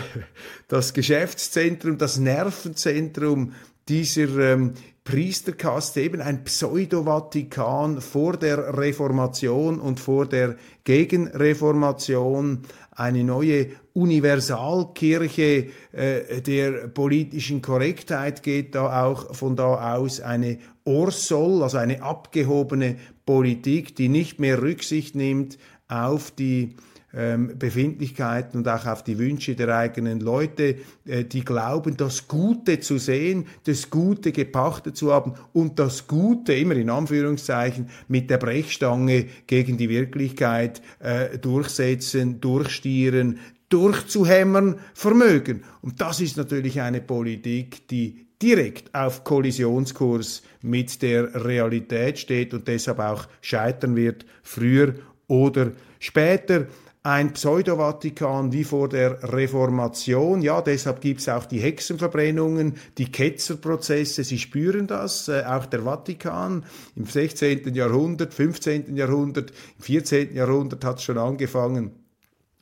das 0.68 0.94
Geschäftszentrum, 0.94 1.98
das 1.98 2.18
Nervenzentrum 2.18 3.54
dieser 3.88 4.54
ähm, 4.54 4.74
Priesterkaste, 5.05 6.01
eben 6.01 6.19
ein 6.19 6.43
Pseudo-Vatikan 6.43 8.01
vor 8.01 8.38
der 8.38 8.75
Reformation 8.75 9.79
und 9.79 10.00
vor 10.00 10.25
der 10.25 10.55
Gegenreformation, 10.83 12.63
eine 12.89 13.24
neue 13.24 13.67
Universalkirche 13.93 15.67
äh, 15.91 16.41
der 16.41 16.88
politischen 16.88 17.62
Korrektheit 17.62 18.41
geht 18.41 18.74
da 18.74 19.05
auch 19.05 19.35
von 19.35 19.55
da 19.55 19.95
aus 19.95 20.21
eine 20.21 20.57
Orsoll, 20.85 21.62
also 21.62 21.77
eine 21.77 22.01
abgehobene 22.01 22.97
Politik, 23.27 23.95
die 23.95 24.09
nicht 24.09 24.39
mehr 24.39 24.59
Rücksicht 24.59 25.13
nimmt 25.13 25.59
auf 25.88 26.31
die 26.31 26.75
ähm, 27.15 27.57
Befindlichkeiten 27.57 28.57
und 28.60 28.67
auch 28.67 28.86
auf 28.86 29.03
die 29.03 29.17
Wünsche 29.17 29.55
der 29.55 29.75
eigenen 29.75 30.19
Leute, 30.19 30.75
äh, 31.05 31.24
die 31.24 31.45
glauben, 31.45 31.98
das 31.98 32.27
Gute 32.27 32.79
zu 32.79 32.98
sehen, 32.98 33.48
das 33.63 33.89
Gute 33.89 34.31
gepachtet 34.31 34.98
zu 34.98 35.13
haben 35.13 35.36
und 35.53 35.79
das 35.79 36.07
Gute, 36.07 36.53
immer 36.53 36.75
in 36.75 36.89
Anführungszeichen, 36.89 37.89
mit 38.07 38.29
der 38.29 38.38
Brechstange 38.38 39.25
gegen 39.48 39.77
die 39.77 39.89
Wirklichkeit 39.89 40.81
äh, 41.00 41.38
durchsetzen, 41.38 42.41
durchstieren, 42.41 43.39
durchzuhämmern 43.69 44.79
vermögen. 44.93 45.63
Und 45.81 46.01
das 46.01 46.22
ist 46.22 46.38
natürlich 46.38 46.81
eine 46.81 47.01
Politik, 47.01 47.88
die 47.88 48.25
direkt 48.41 48.93
auf 48.93 49.24
Kollisionskurs 49.24 50.43
mit 50.62 51.01
der 51.01 51.45
Realität 51.45 52.19
steht 52.19 52.53
und 52.53 52.67
deshalb 52.67 53.00
auch 53.00 53.27
scheitern 53.41 53.95
wird, 53.95 54.25
früher 54.43 54.95
oder 55.27 55.72
später 56.00 56.67
ein 57.05 57.33
Pseudo-Vatikan 57.33 58.51
wie 58.51 58.63
vor 58.63 58.89
der 58.89 59.31
Reformation. 59.31 60.41
Ja, 60.41 60.62
deshalb 60.62 61.01
gibt 61.01 61.21
es 61.21 61.29
auch 61.29 61.45
die 61.45 61.59
Hexenverbrennungen, 61.59 62.77
die 62.97 63.12
Ketzerprozesse. 63.12 64.24
Sie 64.24 64.39
spüren 64.39 64.88
das, 64.88 65.27
äh, 65.27 65.43
auch 65.45 65.67
der 65.67 65.83
Vatikan 65.83 66.65
im 66.95 67.05
16. 67.05 67.75
Jahrhundert, 67.75 68.33
15. 68.33 68.97
Jahrhundert, 68.97 69.51
im 69.77 69.83
14. 69.83 70.35
Jahrhundert 70.35 70.83
hat 70.83 70.97
es 70.97 71.03
schon 71.03 71.19
angefangen 71.19 72.04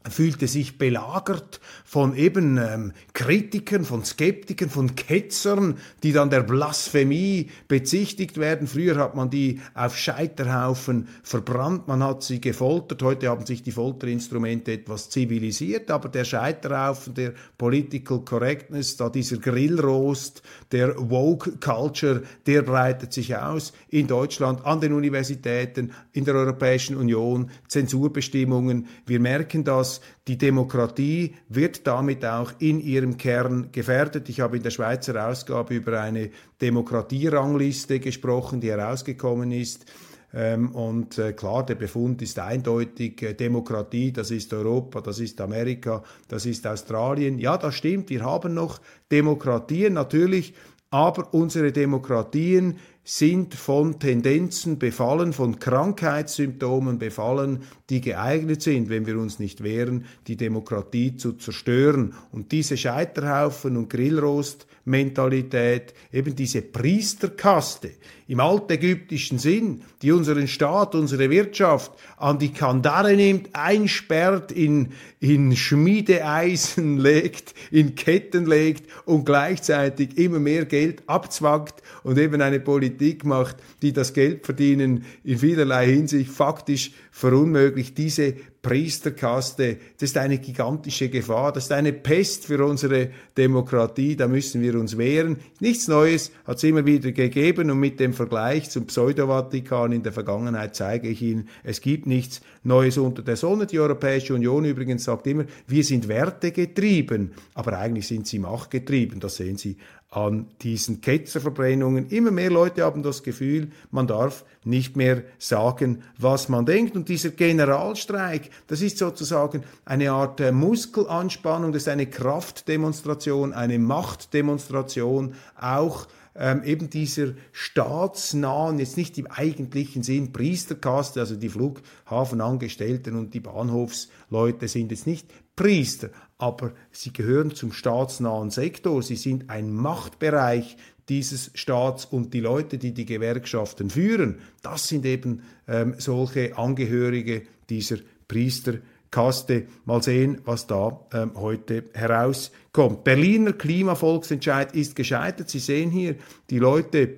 fühlte 0.09 0.47
sich 0.47 0.77
belagert 0.77 1.59
von 1.85 2.15
eben 2.15 2.57
ähm, 2.57 2.93
Kritikern, 3.13 3.85
von 3.85 4.03
Skeptikern, 4.03 4.69
von 4.69 4.95
Ketzern, 4.95 5.77
die 6.03 6.11
dann 6.11 6.29
der 6.29 6.41
Blasphemie 6.41 7.49
bezichtigt 7.67 8.37
werden. 8.37 8.67
Früher 8.67 8.97
hat 8.97 9.15
man 9.15 9.29
die 9.29 9.61
auf 9.73 9.97
Scheiterhaufen 9.97 11.07
verbrannt, 11.23 11.87
man 11.87 12.03
hat 12.03 12.23
sie 12.23 12.41
gefoltert. 12.41 13.01
Heute 13.01 13.29
haben 13.29 13.45
sich 13.45 13.63
die 13.63 13.71
Folterinstrumente 13.71 14.73
etwas 14.73 15.09
zivilisiert, 15.09 15.89
aber 15.89 16.09
der 16.09 16.25
Scheiterhaufen 16.25 17.13
der 17.13 17.33
Political 17.57 18.19
Correctness, 18.21 18.97
da 18.97 19.09
dieser 19.09 19.37
Grillrost 19.37 20.41
der 20.71 20.95
Woke 20.97 21.53
Culture, 21.59 22.23
der 22.45 22.61
breitet 22.63 23.13
sich 23.13 23.35
aus 23.35 23.73
in 23.89 24.07
Deutschland, 24.07 24.65
an 24.65 24.81
den 24.81 24.93
Universitäten, 24.93 25.91
in 26.11 26.25
der 26.25 26.35
Europäischen 26.35 26.97
Union, 26.97 27.49
Zensurbestimmungen. 27.67 28.87
Wir 29.05 29.19
merken 29.19 29.63
das 29.63 29.92
die 30.27 30.37
Demokratie 30.37 31.35
wird 31.49 31.85
damit 31.87 32.25
auch 32.25 32.53
in 32.59 32.79
ihrem 32.79 33.17
Kern 33.17 33.69
gefährdet. 33.71 34.29
Ich 34.29 34.39
habe 34.39 34.57
in 34.57 34.63
der 34.63 34.71
Schweizer 34.71 35.27
Ausgabe 35.27 35.75
über 35.75 36.01
eine 36.01 36.29
Demokratierangliste 36.61 37.99
gesprochen, 37.99 38.61
die 38.61 38.71
herausgekommen 38.71 39.51
ist. 39.51 39.85
Ähm, 40.33 40.71
und 40.71 41.17
äh, 41.19 41.33
klar, 41.33 41.63
der 41.65 41.75
Befund 41.75 42.21
ist 42.21 42.39
eindeutig, 42.39 43.21
äh, 43.21 43.33
Demokratie, 43.33 44.11
das 44.11 44.31
ist 44.31 44.51
Europa, 44.51 45.01
das 45.01 45.19
ist 45.19 45.39
Amerika, 45.39 46.03
das 46.27 46.45
ist 46.45 46.65
Australien. 46.65 47.37
Ja, 47.37 47.57
das 47.57 47.75
stimmt, 47.75 48.09
wir 48.09 48.23
haben 48.23 48.55
noch 48.55 48.81
Demokratien 49.11 49.93
natürlich, 49.93 50.55
aber 50.89 51.33
unsere 51.33 51.71
Demokratien 51.71 52.77
sind 53.05 53.53
von 53.53 53.99
Tendenzen 53.99 54.79
befallen, 54.79 55.33
von 55.33 55.59
Krankheitssymptomen 55.59 56.99
befallen, 56.99 57.63
die 57.89 57.99
geeignet 57.99 58.61
sind, 58.61 58.89
wenn 58.89 59.05
wir 59.05 59.17
uns 59.17 59.39
nicht 59.39 59.61
wehren, 59.61 60.05
die 60.27 60.37
Demokratie 60.37 61.17
zu 61.17 61.33
zerstören. 61.33 62.13
Und 62.31 62.53
diese 62.53 62.77
Scheiterhaufen 62.77 63.75
und 63.75 63.89
Grillrost-Mentalität, 63.89 65.93
eben 66.13 66.37
diese 66.37 66.61
Priesterkaste 66.61 67.91
im 68.29 68.39
altägyptischen 68.39 69.37
Sinn, 69.37 69.81
die 70.01 70.13
unseren 70.13 70.47
Staat, 70.47 70.95
unsere 70.95 71.29
Wirtschaft 71.29 71.91
an 72.15 72.39
die 72.39 72.53
Kandare 72.53 73.17
nimmt, 73.17 73.49
einsperrt, 73.53 74.53
in, 74.53 74.93
in 75.19 75.57
Schmiedeeisen 75.57 76.97
legt, 76.99 77.53
in 77.69 77.95
Ketten 77.95 78.45
legt 78.45 78.89
und 79.03 79.25
gleichzeitig 79.25 80.17
immer 80.17 80.39
mehr 80.39 80.63
Geld 80.63 81.03
abzwangt 81.07 81.73
und 82.03 82.17
eben 82.17 82.41
eine 82.41 82.59
Politik 82.59 83.25
macht, 83.25 83.57
die 83.81 83.93
das 83.93 84.13
Geldverdienen 84.13 85.05
in 85.23 85.37
vielerlei 85.37 85.87
Hinsicht 85.87 86.31
faktisch 86.31 86.91
verunmöglicht. 87.11 87.97
Diese 87.97 88.35
Priesterkaste, 88.63 89.77
das 89.97 90.11
ist 90.11 90.17
eine 90.17 90.37
gigantische 90.37 91.09
Gefahr, 91.09 91.51
das 91.51 91.65
ist 91.65 91.73
eine 91.73 91.91
Pest 91.91 92.45
für 92.45 92.65
unsere 92.65 93.09
Demokratie, 93.37 94.15
da 94.15 94.29
müssen 94.29 94.61
wir 94.61 94.79
uns 94.79 94.97
wehren. 94.97 95.37
Nichts 95.59 95.89
Neues 95.89 96.31
hat 96.45 96.57
es 96.57 96.63
immer 96.63 96.85
wieder 96.85 97.11
gegeben 97.11 97.69
und 97.69 97.79
mit 97.79 97.99
dem 97.99 98.13
Vergleich 98.13 98.69
zum 98.69 98.87
Pseudo-Vatikan 98.87 99.91
in 99.91 100.01
der 100.01 100.13
Vergangenheit 100.13 100.77
zeige 100.77 101.09
ich 101.09 101.21
Ihnen, 101.21 101.49
es 101.63 101.81
gibt 101.81 102.07
nichts 102.07 102.39
Neues 102.63 102.97
unter 102.97 103.21
der 103.21 103.35
Sonne. 103.35 103.65
Die 103.65 103.79
Europäische 103.79 104.33
Union 104.33 104.63
übrigens 104.63 105.03
sagt 105.03 105.27
immer, 105.27 105.43
wir 105.67 105.83
sind 105.83 106.07
wertegetrieben, 106.07 107.33
aber 107.55 107.77
eigentlich 107.77 108.07
sind 108.07 108.27
sie 108.27 108.39
machtgetrieben. 108.39 109.19
Das 109.19 109.35
sehen 109.35 109.57
Sie 109.57 109.75
an 110.13 110.45
diesen 110.61 111.01
Ketzerverbrennungen. 111.01 112.07
Immer 112.09 112.29
mehr 112.29 112.51
Leute 112.51 112.83
haben 112.83 113.01
das 113.01 113.23
Gefühl, 113.23 113.71
man 113.89 114.05
darf 114.05 114.45
nicht 114.63 114.95
mehr 114.95 115.23
sagen, 115.39 116.03
was 116.19 116.49
man 116.49 116.67
denkt. 116.67 116.95
Und 116.95 117.09
dieser 117.09 117.31
Generalstreik, 117.31 118.51
das 118.67 118.81
ist 118.81 118.99
sozusagen 118.99 119.63
eine 119.85 120.11
Art 120.11 120.39
äh, 120.39 120.51
Muskelanspannung, 120.51 121.71
das 121.71 121.83
ist 121.83 121.87
eine 121.87 122.05
Kraftdemonstration, 122.05 123.53
eine 123.53 123.79
Machtdemonstration, 123.79 125.33
auch 125.59 126.07
ähm, 126.35 126.63
eben 126.63 126.89
dieser 126.89 127.33
staatsnahen, 127.51 128.79
jetzt 128.79 128.97
nicht 128.97 129.17
im 129.17 129.27
eigentlichen 129.27 130.03
Sinn 130.03 130.31
Priesterkaste, 130.31 131.19
also 131.19 131.35
die 131.35 131.49
Flughafenangestellten 131.49 133.15
und 133.15 133.33
die 133.33 133.39
Bahnhofsleute 133.39 134.67
sind 134.67 134.91
jetzt 134.91 135.07
nicht 135.07 135.27
Priester, 135.55 136.09
aber 136.37 136.73
sie 136.91 137.13
gehören 137.13 137.53
zum 137.55 137.71
staatsnahen 137.71 138.49
Sektor, 138.49 139.01
sie 139.01 139.15
sind 139.15 139.49
ein 139.49 139.73
Machtbereich 139.73 140.77
dieses 141.09 141.51
Staats 141.53 142.05
und 142.05 142.33
die 142.33 142.39
Leute, 142.39 142.77
die 142.77 142.93
die 142.93 143.05
Gewerkschaften 143.05 143.89
führen, 143.89 144.39
das 144.61 144.87
sind 144.87 145.05
eben 145.05 145.43
ähm, 145.67 145.95
solche 145.97 146.57
Angehörige 146.57 147.43
dieser 147.69 147.97
Priesterkaste. 148.27 149.67
Mal 149.85 150.01
sehen, 150.01 150.41
was 150.45 150.67
da 150.67 151.05
ähm, 151.13 151.31
heute 151.35 151.85
herauskommt. 151.93 153.03
Berliner 153.03 153.53
Klimavolksentscheid 153.53 154.73
ist 154.75 154.95
gescheitert. 154.95 155.49
Sie 155.49 155.59
sehen 155.59 155.91
hier, 155.91 156.15
die 156.49 156.59
Leute 156.59 157.17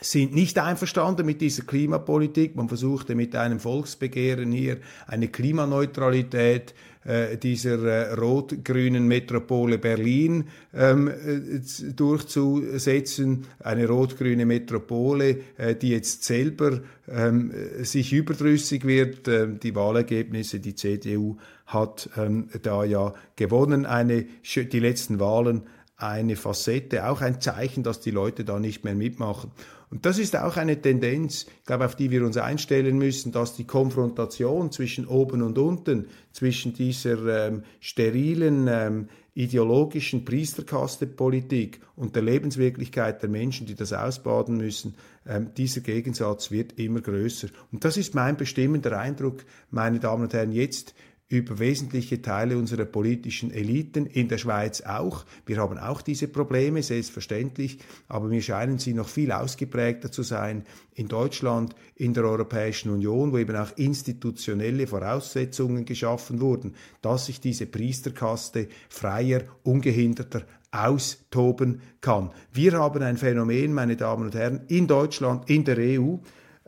sind 0.00 0.34
nicht 0.34 0.58
einverstanden 0.58 1.26
mit 1.26 1.40
dieser 1.40 1.64
Klimapolitik. 1.64 2.54
Man 2.54 2.68
versuchte 2.68 3.14
mit 3.14 3.34
einem 3.34 3.58
Volksbegehren 3.58 4.52
hier 4.52 4.78
eine 5.06 5.28
Klimaneutralität 5.28 6.74
äh, 7.04 7.36
dieser 7.36 7.82
äh, 7.82 8.14
rot-grünen 8.14 9.08
Metropole 9.08 9.78
Berlin 9.78 10.44
ähm, 10.74 11.08
äh, 11.08 11.92
durchzusetzen. 11.92 13.46
Eine 13.60 13.88
rot-grüne 13.88 14.46
Metropole, 14.46 15.40
äh, 15.56 15.74
die 15.74 15.90
jetzt 15.90 16.24
selber 16.24 16.80
ähm, 17.08 17.52
sich 17.80 18.12
überdrüssig 18.12 18.84
wird. 18.84 19.26
Ähm, 19.26 19.58
die 19.58 19.74
Wahlergebnisse, 19.74 20.60
die 20.60 20.74
CDU 20.74 21.38
hat 21.66 22.08
ähm, 22.16 22.48
da 22.62 22.84
ja 22.84 23.14
gewonnen. 23.36 23.86
Eine, 23.86 24.26
die 24.54 24.80
letzten 24.80 25.18
Wahlen 25.18 25.62
eine 25.96 26.36
Facette, 26.36 27.08
auch 27.08 27.20
ein 27.22 27.40
Zeichen, 27.40 27.82
dass 27.82 28.00
die 28.00 28.12
Leute 28.12 28.44
da 28.44 28.60
nicht 28.60 28.84
mehr 28.84 28.94
mitmachen. 28.94 29.50
Und 29.90 30.04
das 30.04 30.18
ist 30.18 30.36
auch 30.36 30.56
eine 30.56 30.80
Tendenz, 30.80 31.46
ich 31.60 31.66
glaube, 31.66 31.86
auf 31.86 31.96
die 31.96 32.10
wir 32.10 32.24
uns 32.24 32.36
einstellen 32.36 32.98
müssen, 32.98 33.32
dass 33.32 33.56
die 33.56 33.64
Konfrontation 33.64 34.70
zwischen 34.70 35.06
oben 35.06 35.42
und 35.42 35.56
unten, 35.58 36.08
zwischen 36.32 36.74
dieser 36.74 37.46
ähm, 37.48 37.62
sterilen, 37.80 38.68
ähm, 38.68 39.08
ideologischen 39.34 40.24
Priesterkaste-Politik 40.24 41.80
und 41.94 42.16
der 42.16 42.22
Lebenswirklichkeit 42.22 43.22
der 43.22 43.30
Menschen, 43.30 43.66
die 43.66 43.76
das 43.76 43.92
ausbaden 43.92 44.56
müssen, 44.56 44.96
ähm, 45.26 45.52
dieser 45.56 45.80
Gegensatz 45.80 46.50
wird 46.50 46.78
immer 46.78 47.00
größer. 47.00 47.48
Und 47.70 47.84
das 47.84 47.96
ist 47.96 48.16
mein 48.16 48.36
bestimmender 48.36 48.98
Eindruck, 48.98 49.44
meine 49.70 50.00
Damen 50.00 50.24
und 50.24 50.34
Herren, 50.34 50.50
jetzt 50.50 50.94
über 51.28 51.58
wesentliche 51.58 52.22
Teile 52.22 52.56
unserer 52.56 52.86
politischen 52.86 53.50
Eliten, 53.50 54.06
in 54.06 54.28
der 54.28 54.38
Schweiz 54.38 54.80
auch. 54.80 55.26
Wir 55.44 55.58
haben 55.58 55.78
auch 55.78 56.00
diese 56.00 56.26
Probleme, 56.26 56.82
selbstverständlich, 56.82 57.78
aber 58.08 58.28
mir 58.28 58.40
scheinen 58.40 58.78
sie 58.78 58.94
noch 58.94 59.08
viel 59.08 59.30
ausgeprägter 59.32 60.10
zu 60.10 60.22
sein 60.22 60.64
in 60.94 61.08
Deutschland, 61.08 61.74
in 61.96 62.14
der 62.14 62.24
Europäischen 62.24 62.90
Union, 62.90 63.32
wo 63.32 63.38
eben 63.38 63.56
auch 63.56 63.76
institutionelle 63.76 64.86
Voraussetzungen 64.86 65.84
geschaffen 65.84 66.40
wurden, 66.40 66.74
dass 67.02 67.26
sich 67.26 67.40
diese 67.40 67.66
Priesterkaste 67.66 68.68
freier, 68.88 69.42
ungehinderter 69.64 70.44
austoben 70.70 71.80
kann. 72.00 72.30
Wir 72.52 72.72
haben 72.72 73.02
ein 73.02 73.16
Phänomen, 73.16 73.72
meine 73.72 73.96
Damen 73.96 74.24
und 74.24 74.34
Herren, 74.34 74.62
in 74.68 74.86
Deutschland, 74.86 75.48
in 75.48 75.64
der 75.64 75.78
EU, 75.78 76.16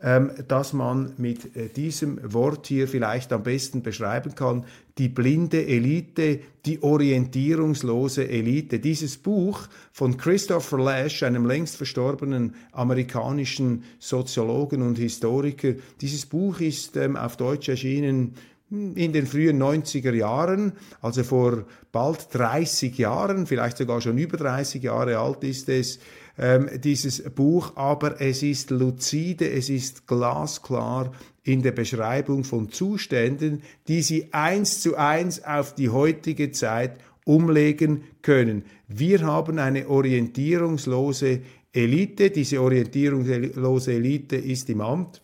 ähm, 0.03 0.31
dass 0.47 0.73
man 0.73 1.13
mit 1.17 1.55
äh, 1.55 1.69
diesem 1.69 2.19
Wort 2.33 2.67
hier 2.67 2.87
vielleicht 2.87 3.31
am 3.33 3.43
besten 3.43 3.83
beschreiben 3.83 4.33
kann, 4.33 4.65
die 4.97 5.09
blinde 5.09 5.65
Elite, 5.65 6.39
die 6.65 6.81
orientierungslose 6.81 8.27
Elite. 8.27 8.79
Dieses 8.79 9.17
Buch 9.17 9.67
von 9.91 10.17
Christopher 10.17 10.79
Lash, 10.79 11.23
einem 11.23 11.45
längst 11.45 11.77
verstorbenen 11.77 12.55
amerikanischen 12.71 13.83
Soziologen 13.99 14.81
und 14.81 14.97
Historiker, 14.97 15.73
dieses 16.01 16.25
Buch 16.25 16.59
ist 16.59 16.97
ähm, 16.97 17.15
auf 17.15 17.37
Deutsch 17.37 17.69
erschienen 17.69 18.33
in 18.71 19.11
den 19.11 19.27
frühen 19.27 19.61
90er 19.61 20.13
Jahren, 20.13 20.71
also 21.01 21.23
vor 21.23 21.65
bald 21.91 22.33
30 22.33 22.97
Jahren, 22.97 23.45
vielleicht 23.45 23.77
sogar 23.77 23.99
schon 23.99 24.17
über 24.17 24.37
30 24.37 24.81
Jahre 24.81 25.17
alt 25.17 25.43
ist 25.43 25.67
es, 25.67 25.99
ähm, 26.41 26.69
dieses 26.83 27.21
Buch, 27.29 27.73
aber 27.75 28.19
es 28.19 28.41
ist 28.41 28.71
lucide, 28.71 29.49
es 29.49 29.69
ist 29.69 30.07
glasklar 30.07 31.11
in 31.43 31.61
der 31.61 31.71
Beschreibung 31.71 32.43
von 32.43 32.71
Zuständen, 32.71 33.61
die 33.87 34.01
Sie 34.01 34.33
eins 34.33 34.81
zu 34.81 34.97
eins 34.97 35.43
auf 35.43 35.75
die 35.75 35.89
heutige 35.89 36.51
Zeit 36.51 36.97
umlegen 37.25 38.03
können. 38.23 38.63
Wir 38.87 39.21
haben 39.21 39.59
eine 39.59 39.87
orientierungslose 39.87 41.41
Elite, 41.71 42.31
diese 42.31 42.59
orientierungslose 42.59 43.93
Elite 43.93 44.35
ist 44.35 44.69
im 44.69 44.81
Amt 44.81 45.21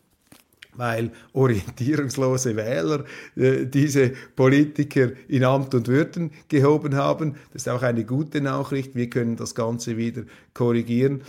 weil 0.77 1.11
orientierungslose 1.33 2.55
Wähler 2.55 3.03
äh, 3.35 3.65
diese 3.65 4.13
Politiker 4.35 5.11
in 5.27 5.43
Amt 5.43 5.73
und 5.73 5.87
Würden 5.87 6.31
gehoben 6.47 6.95
haben. 6.95 7.35
Das 7.53 7.63
ist 7.63 7.69
auch 7.69 7.83
eine 7.83 8.05
gute 8.05 8.41
Nachricht. 8.41 8.95
Wir 8.95 9.09
können 9.09 9.35
das 9.35 9.55
Ganze 9.55 9.97
wieder 9.97 10.23
korrigieren. 10.53 11.23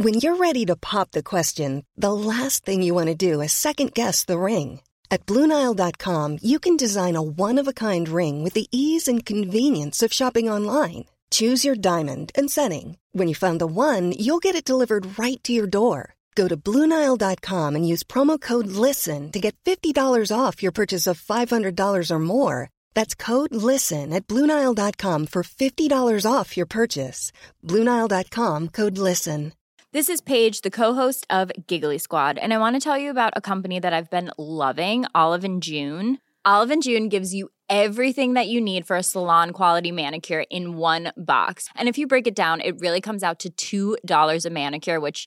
When 0.00 0.14
you're 0.14 0.36
ready 0.36 0.64
to 0.66 0.76
pop 0.76 1.10
the 1.10 1.24
question, 1.24 1.84
the 1.96 2.12
last 2.12 2.64
thing 2.64 2.82
you 2.82 2.94
want 2.94 3.08
to 3.08 3.16
do 3.16 3.40
is 3.40 3.52
second 3.52 3.94
guess 3.94 4.24
the 4.24 4.38
ring. 4.38 4.80
At 5.10 5.26
BlueNile.com 5.26 6.38
you 6.40 6.60
can 6.60 6.76
design 6.76 7.16
a 7.16 7.22
one-of-a-kind 7.22 8.08
ring 8.08 8.44
with 8.44 8.54
the 8.54 8.68
ease 8.70 9.08
and 9.08 9.26
convenience 9.26 10.00
of 10.04 10.12
shopping 10.12 10.48
online. 10.48 11.06
Choose 11.30 11.64
your 11.64 11.74
diamond 11.74 12.30
and 12.34 12.48
setting. 12.48 12.96
When 13.12 13.26
you 13.26 13.34
find 13.34 13.60
the 13.60 13.66
one, 13.66 14.12
you'll 14.12 14.38
get 14.38 14.54
it 14.54 14.64
delivered 14.64 15.18
right 15.18 15.42
to 15.42 15.52
your 15.52 15.66
door. 15.66 16.14
Go 16.38 16.46
to 16.46 16.56
Bluenile.com 16.56 17.74
and 17.74 17.88
use 17.92 18.04
promo 18.04 18.40
code 18.40 18.68
LISTEN 18.68 19.32
to 19.32 19.40
get 19.40 19.56
$50 19.64 20.30
off 20.30 20.62
your 20.62 20.70
purchase 20.70 21.08
of 21.08 21.20
$500 21.20 22.10
or 22.12 22.18
more. 22.20 22.70
That's 22.94 23.16
code 23.16 23.52
LISTEN 23.52 24.12
at 24.12 24.28
Bluenile.com 24.28 25.26
for 25.26 25.42
$50 25.42 26.32
off 26.32 26.56
your 26.56 26.66
purchase. 26.66 27.32
Bluenile.com 27.64 28.68
code 28.68 28.98
LISTEN. 28.98 29.52
This 29.92 30.08
is 30.08 30.20
Paige, 30.20 30.60
the 30.60 30.70
co 30.70 30.94
host 30.94 31.26
of 31.28 31.50
Giggly 31.66 31.98
Squad, 31.98 32.38
and 32.38 32.54
I 32.54 32.58
want 32.58 32.76
to 32.76 32.80
tell 32.80 32.98
you 32.98 33.10
about 33.10 33.32
a 33.34 33.40
company 33.40 33.80
that 33.80 33.92
I've 33.92 34.10
been 34.10 34.30
loving 34.38 35.06
Olive 35.16 35.42
and 35.42 35.60
June. 35.60 36.18
Olive 36.44 36.70
and 36.70 36.82
June 36.84 37.08
gives 37.08 37.34
you 37.34 37.48
everything 37.68 38.34
that 38.34 38.48
you 38.48 38.60
need 38.60 38.86
for 38.86 38.96
a 38.96 39.02
salon 39.02 39.50
quality 39.50 39.90
manicure 39.92 40.44
in 40.50 40.76
one 40.76 41.10
box. 41.16 41.68
And 41.74 41.88
if 41.88 41.98
you 41.98 42.06
break 42.06 42.26
it 42.26 42.36
down, 42.36 42.60
it 42.60 42.80
really 42.80 43.00
comes 43.00 43.22
out 43.22 43.44
to 43.58 43.96
$2 43.98 44.44
a 44.46 44.50
manicure, 44.50 45.00
which 45.00 45.26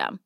system. 0.01 0.19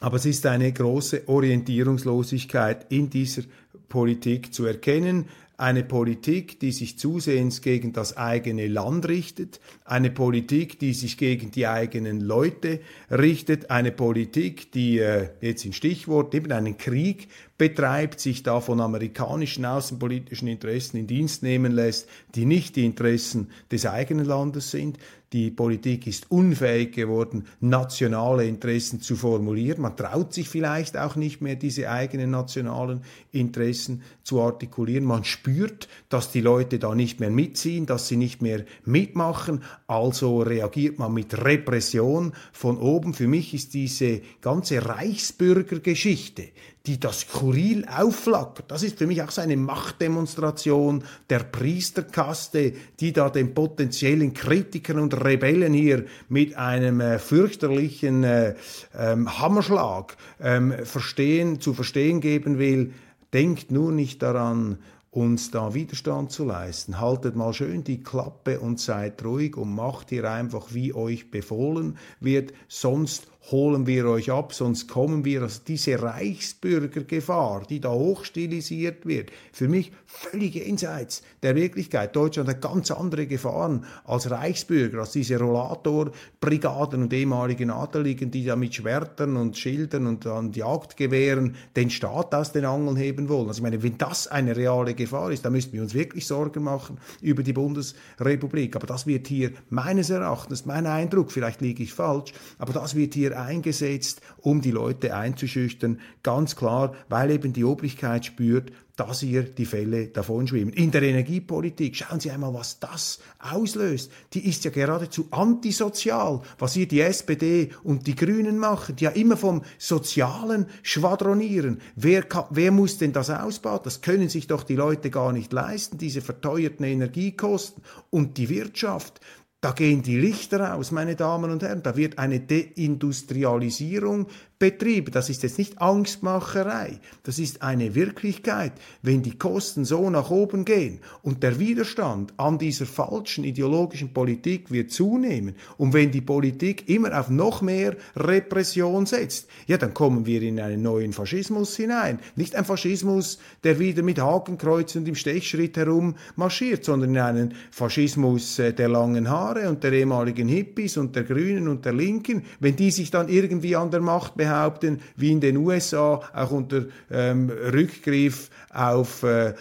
Aber 0.00 0.16
es 0.16 0.26
ist 0.26 0.46
eine 0.46 0.72
große 0.72 1.28
Orientierungslosigkeit 1.28 2.86
in 2.90 3.08
dieser 3.08 3.42
Politik 3.88 4.52
zu 4.52 4.64
erkennen. 4.64 5.26
Eine 5.58 5.84
Politik, 5.84 6.58
die 6.58 6.72
sich 6.72 6.98
zusehends 6.98 7.60
gegen 7.60 7.92
das 7.92 8.16
eigene 8.16 8.66
Land 8.66 9.06
richtet, 9.06 9.60
eine 9.84 10.10
Politik, 10.10 10.80
die 10.80 10.92
sich 10.92 11.18
gegen 11.18 11.52
die 11.52 11.68
eigenen 11.68 12.20
Leute 12.20 12.80
richtet, 13.12 13.70
eine 13.70 13.92
Politik, 13.92 14.72
die 14.72 14.98
äh, 14.98 15.28
jetzt 15.40 15.64
in 15.64 15.72
Stichwort 15.72 16.34
eben 16.34 16.50
einen 16.50 16.78
Krieg 16.78 17.28
betreibt, 17.62 18.18
sich 18.18 18.42
da 18.42 18.60
von 18.60 18.80
amerikanischen 18.80 19.64
außenpolitischen 19.64 20.48
Interessen 20.48 20.96
in 20.96 21.06
Dienst 21.06 21.44
nehmen 21.44 21.70
lässt, 21.70 22.08
die 22.34 22.44
nicht 22.44 22.74
die 22.74 22.84
Interessen 22.84 23.50
des 23.70 23.86
eigenen 23.86 24.26
Landes 24.26 24.72
sind. 24.72 24.98
Die 25.32 25.50
Politik 25.50 26.06
ist 26.06 26.30
unfähig 26.30 26.92
geworden, 26.92 27.46
nationale 27.60 28.46
Interessen 28.46 29.00
zu 29.00 29.16
formulieren. 29.16 29.80
Man 29.80 29.96
traut 29.96 30.34
sich 30.34 30.48
vielleicht 30.48 30.98
auch 30.98 31.16
nicht 31.16 31.40
mehr, 31.40 31.54
diese 31.54 31.88
eigenen 31.88 32.32
nationalen 32.32 33.00
Interessen 33.30 34.02
zu 34.24 34.42
artikulieren. 34.42 35.04
Man 35.04 35.24
spürt, 35.24 35.88
dass 36.10 36.32
die 36.32 36.42
Leute 36.42 36.78
da 36.78 36.94
nicht 36.94 37.18
mehr 37.18 37.30
mitziehen, 37.30 37.86
dass 37.86 38.08
sie 38.08 38.18
nicht 38.18 38.42
mehr 38.42 38.64
mitmachen. 38.84 39.62
Also 39.86 40.42
reagiert 40.42 40.98
man 40.98 41.14
mit 41.14 41.42
Repression 41.42 42.32
von 42.52 42.76
oben. 42.76 43.14
Für 43.14 43.28
mich 43.28 43.54
ist 43.54 43.72
diese 43.72 44.20
ganze 44.42 44.84
Reichsbürgergeschichte, 44.84 46.48
die 46.86 46.98
das 46.98 47.20
skurril 47.20 47.86
aufflackert. 47.86 48.70
Das 48.70 48.82
ist 48.82 48.98
für 48.98 49.06
mich 49.06 49.22
auch 49.22 49.30
so 49.30 49.40
eine 49.40 49.56
Machtdemonstration 49.56 51.04
der 51.30 51.40
Priesterkaste, 51.40 52.72
die 52.98 53.12
da 53.12 53.30
den 53.30 53.54
potenziellen 53.54 54.34
Kritikern 54.34 54.98
und 54.98 55.24
Rebellen 55.24 55.72
hier 55.72 56.06
mit 56.28 56.56
einem 56.56 57.00
äh, 57.00 57.18
fürchterlichen 57.18 58.24
äh, 58.24 58.54
ähm, 58.98 59.38
Hammerschlag 59.38 60.16
ähm, 60.40 60.74
verstehen, 60.84 61.60
zu 61.60 61.72
verstehen 61.72 62.20
geben 62.20 62.58
will. 62.58 62.92
Denkt 63.32 63.70
nur 63.70 63.92
nicht 63.92 64.22
daran, 64.22 64.78
uns 65.12 65.50
da 65.50 65.74
Widerstand 65.74 66.32
zu 66.32 66.44
leisten. 66.44 66.98
Haltet 66.98 67.36
mal 67.36 67.52
schön 67.52 67.84
die 67.84 68.02
Klappe 68.02 68.58
und 68.58 68.80
seid 68.80 69.22
ruhig 69.24 69.56
und 69.56 69.72
macht 69.72 70.08
hier 70.08 70.28
einfach, 70.28 70.68
wie 70.72 70.94
euch 70.94 71.30
befohlen 71.30 71.98
wird. 72.18 72.54
Sonst 72.66 73.26
holen 73.50 73.86
wir 73.86 74.06
euch 74.06 74.30
ab, 74.30 74.54
sonst 74.54 74.88
kommen 74.88 75.24
wir. 75.24 75.42
Also 75.42 75.60
diese 75.66 76.00
Reichsbürgergefahr, 76.00 77.64
die 77.68 77.80
da 77.80 77.90
hochstilisiert 77.90 79.04
wird, 79.04 79.30
für 79.52 79.68
mich 79.68 79.92
völlig 80.06 80.54
jenseits 80.54 81.22
der 81.42 81.56
Wirklichkeit. 81.56 82.14
Deutschland 82.14 82.48
hat 82.48 82.60
ganz 82.60 82.90
andere 82.90 83.26
Gefahren 83.26 83.84
als 84.04 84.30
Reichsbürger, 84.30 85.00
als 85.00 85.12
diese 85.12 85.38
Rollatorbrigaden 85.38 87.02
und 87.02 87.12
ehemaligen 87.12 87.70
Adeligen, 87.70 88.30
die 88.30 88.44
da 88.44 88.54
mit 88.54 88.74
Schwertern 88.74 89.36
und 89.36 89.58
Schildern 89.58 90.06
und 90.06 90.24
dann 90.24 90.52
Jagdgewehren 90.52 91.56
den 91.74 91.90
Staat 91.90 92.34
aus 92.34 92.52
den 92.52 92.64
Angeln 92.64 92.96
heben 92.96 93.28
wollen. 93.28 93.48
Also 93.48 93.58
ich 93.58 93.62
meine, 93.62 93.82
wenn 93.82 93.98
das 93.98 94.28
eine 94.28 94.56
reale 94.56 94.94
Gefahr 94.94 95.32
ist, 95.32 95.44
dann 95.44 95.52
müssten 95.52 95.72
wir 95.72 95.82
uns 95.82 95.94
wirklich 95.94 96.26
Sorgen 96.26 96.62
machen 96.62 96.98
über 97.20 97.42
die 97.42 97.52
Bundesrepublik. 97.52 98.76
Aber 98.76 98.86
das 98.86 99.06
wird 99.06 99.26
hier 99.26 99.50
meines 99.68 100.10
Erachtens, 100.10 100.64
mein 100.64 100.86
Eindruck, 100.86 101.32
vielleicht 101.32 101.60
liege 101.60 101.82
ich 101.82 101.92
falsch, 101.92 102.32
aber 102.58 102.72
das 102.72 102.94
wird 102.94 103.14
hier 103.14 103.31
eingesetzt, 103.34 104.20
um 104.38 104.60
die 104.60 104.70
Leute 104.70 105.14
einzuschüchtern. 105.14 106.00
Ganz 106.22 106.56
klar, 106.56 106.94
weil 107.08 107.30
eben 107.30 107.52
die 107.52 107.64
Obrigkeit 107.64 108.24
spürt, 108.26 108.72
dass 108.96 109.20
hier 109.20 109.42
die 109.42 109.64
Fälle 109.64 110.08
davon 110.08 110.46
schwimmen. 110.46 110.72
In 110.72 110.90
der 110.90 111.02
Energiepolitik, 111.02 111.96
schauen 111.96 112.20
Sie 112.20 112.30
einmal, 112.30 112.52
was 112.52 112.78
das 112.78 113.20
auslöst. 113.38 114.12
Die 114.34 114.46
ist 114.46 114.64
ja 114.64 114.70
geradezu 114.70 115.28
antisozial, 115.30 116.42
was 116.58 116.74
hier 116.74 116.86
die 116.86 117.00
SPD 117.00 117.70
und 117.82 118.06
die 118.06 118.14
Grünen 118.14 118.58
machen, 118.58 118.96
die 118.96 119.04
ja 119.04 119.10
immer 119.10 119.36
vom 119.36 119.62
Sozialen 119.78 120.66
schwadronieren. 120.82 121.80
Wer, 121.96 122.24
wer 122.50 122.70
muss 122.70 122.98
denn 122.98 123.12
das 123.12 123.30
ausbauen? 123.30 123.80
Das 123.82 124.02
können 124.02 124.28
sich 124.28 124.46
doch 124.46 124.62
die 124.62 124.76
Leute 124.76 125.10
gar 125.10 125.32
nicht 125.32 125.52
leisten, 125.52 125.96
diese 125.96 126.20
verteuerten 126.20 126.84
Energiekosten. 126.84 127.82
Und 128.10 128.36
die 128.36 128.50
Wirtschaft, 128.50 129.20
da 129.62 129.70
gehen 129.70 130.02
die 130.02 130.18
Lichter 130.18 130.74
aus, 130.74 130.90
meine 130.90 131.14
Damen 131.14 131.52
und 131.52 131.62
Herren. 131.62 131.84
Da 131.84 131.96
wird 131.96 132.18
eine 132.18 132.40
Deindustrialisierung 132.40 134.26
betrieben. 134.62 135.10
Das 135.10 135.28
ist 135.28 135.42
jetzt 135.42 135.58
nicht 135.58 135.82
Angstmacherei, 135.82 137.00
das 137.24 137.40
ist 137.40 137.62
eine 137.62 137.96
Wirklichkeit. 137.96 138.72
Wenn 139.02 139.20
die 139.20 139.36
Kosten 139.36 139.84
so 139.84 140.08
nach 140.08 140.30
oben 140.30 140.64
gehen 140.64 141.00
und 141.22 141.42
der 141.42 141.58
Widerstand 141.58 142.32
an 142.36 142.58
dieser 142.58 142.86
falschen 142.86 143.42
ideologischen 143.42 144.14
Politik 144.14 144.70
wird 144.70 144.92
zunehmen 144.92 145.56
und 145.78 145.94
wenn 145.94 146.12
die 146.12 146.20
Politik 146.20 146.88
immer 146.88 147.18
auf 147.18 147.28
noch 147.28 147.60
mehr 147.60 147.96
Repression 148.14 149.04
setzt, 149.04 149.48
ja, 149.66 149.78
dann 149.78 149.94
kommen 149.94 150.26
wir 150.26 150.40
in 150.42 150.60
einen 150.60 150.82
neuen 150.82 151.12
Faschismus 151.12 151.74
hinein. 151.74 152.20
Nicht 152.36 152.54
ein 152.54 152.64
Faschismus, 152.64 153.40
der 153.64 153.80
wieder 153.80 154.04
mit 154.04 154.20
Hakenkreuz 154.20 154.94
und 154.94 155.08
im 155.08 155.16
Stechschritt 155.16 155.76
herum 155.76 156.14
marschiert, 156.36 156.84
sondern 156.84 157.10
in 157.10 157.18
einen 157.18 157.54
Faschismus 157.72 158.60
äh, 158.60 158.72
der 158.72 158.88
langen 158.88 159.28
Haare 159.28 159.68
und 159.68 159.82
der 159.82 159.92
ehemaligen 159.92 160.46
Hippies 160.46 160.98
und 160.98 161.16
der 161.16 161.24
Grünen 161.24 161.66
und 161.66 161.84
der 161.84 161.94
Linken, 161.94 162.44
wenn 162.60 162.76
die 162.76 162.92
sich 162.92 163.10
dann 163.10 163.28
irgendwie 163.28 163.74
an 163.74 163.90
der 163.90 164.00
Macht 164.00 164.36
behalten 164.36 164.51
behaupten, 164.52 165.00
wie 165.16 165.32
in 165.32 165.40
den 165.40 165.56
USA, 165.56 166.20
auch 166.34 166.50
unter 166.50 166.86
ähm, 167.10 167.50
Rückgriff 167.50 168.50
auf 168.70 169.22
äh, 169.22 169.54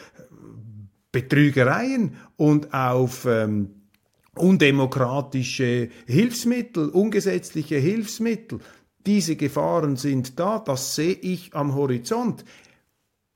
Betrügereien 1.12 2.16
und 2.38 2.74
auf 2.74 3.26
ähm, 3.26 3.70
undemokratische 4.36 5.90
Hilfsmittel, 6.08 6.90
ungesetzliche 6.90 7.78
Hilfsmittel. 7.78 8.60
Diese 9.06 9.36
Gefahren 9.36 9.96
sind 9.96 10.40
da, 10.40 10.60
das 10.60 10.96
sehe 10.96 11.14
ich 11.14 11.54
am 11.54 11.74
Horizont. 11.76 12.46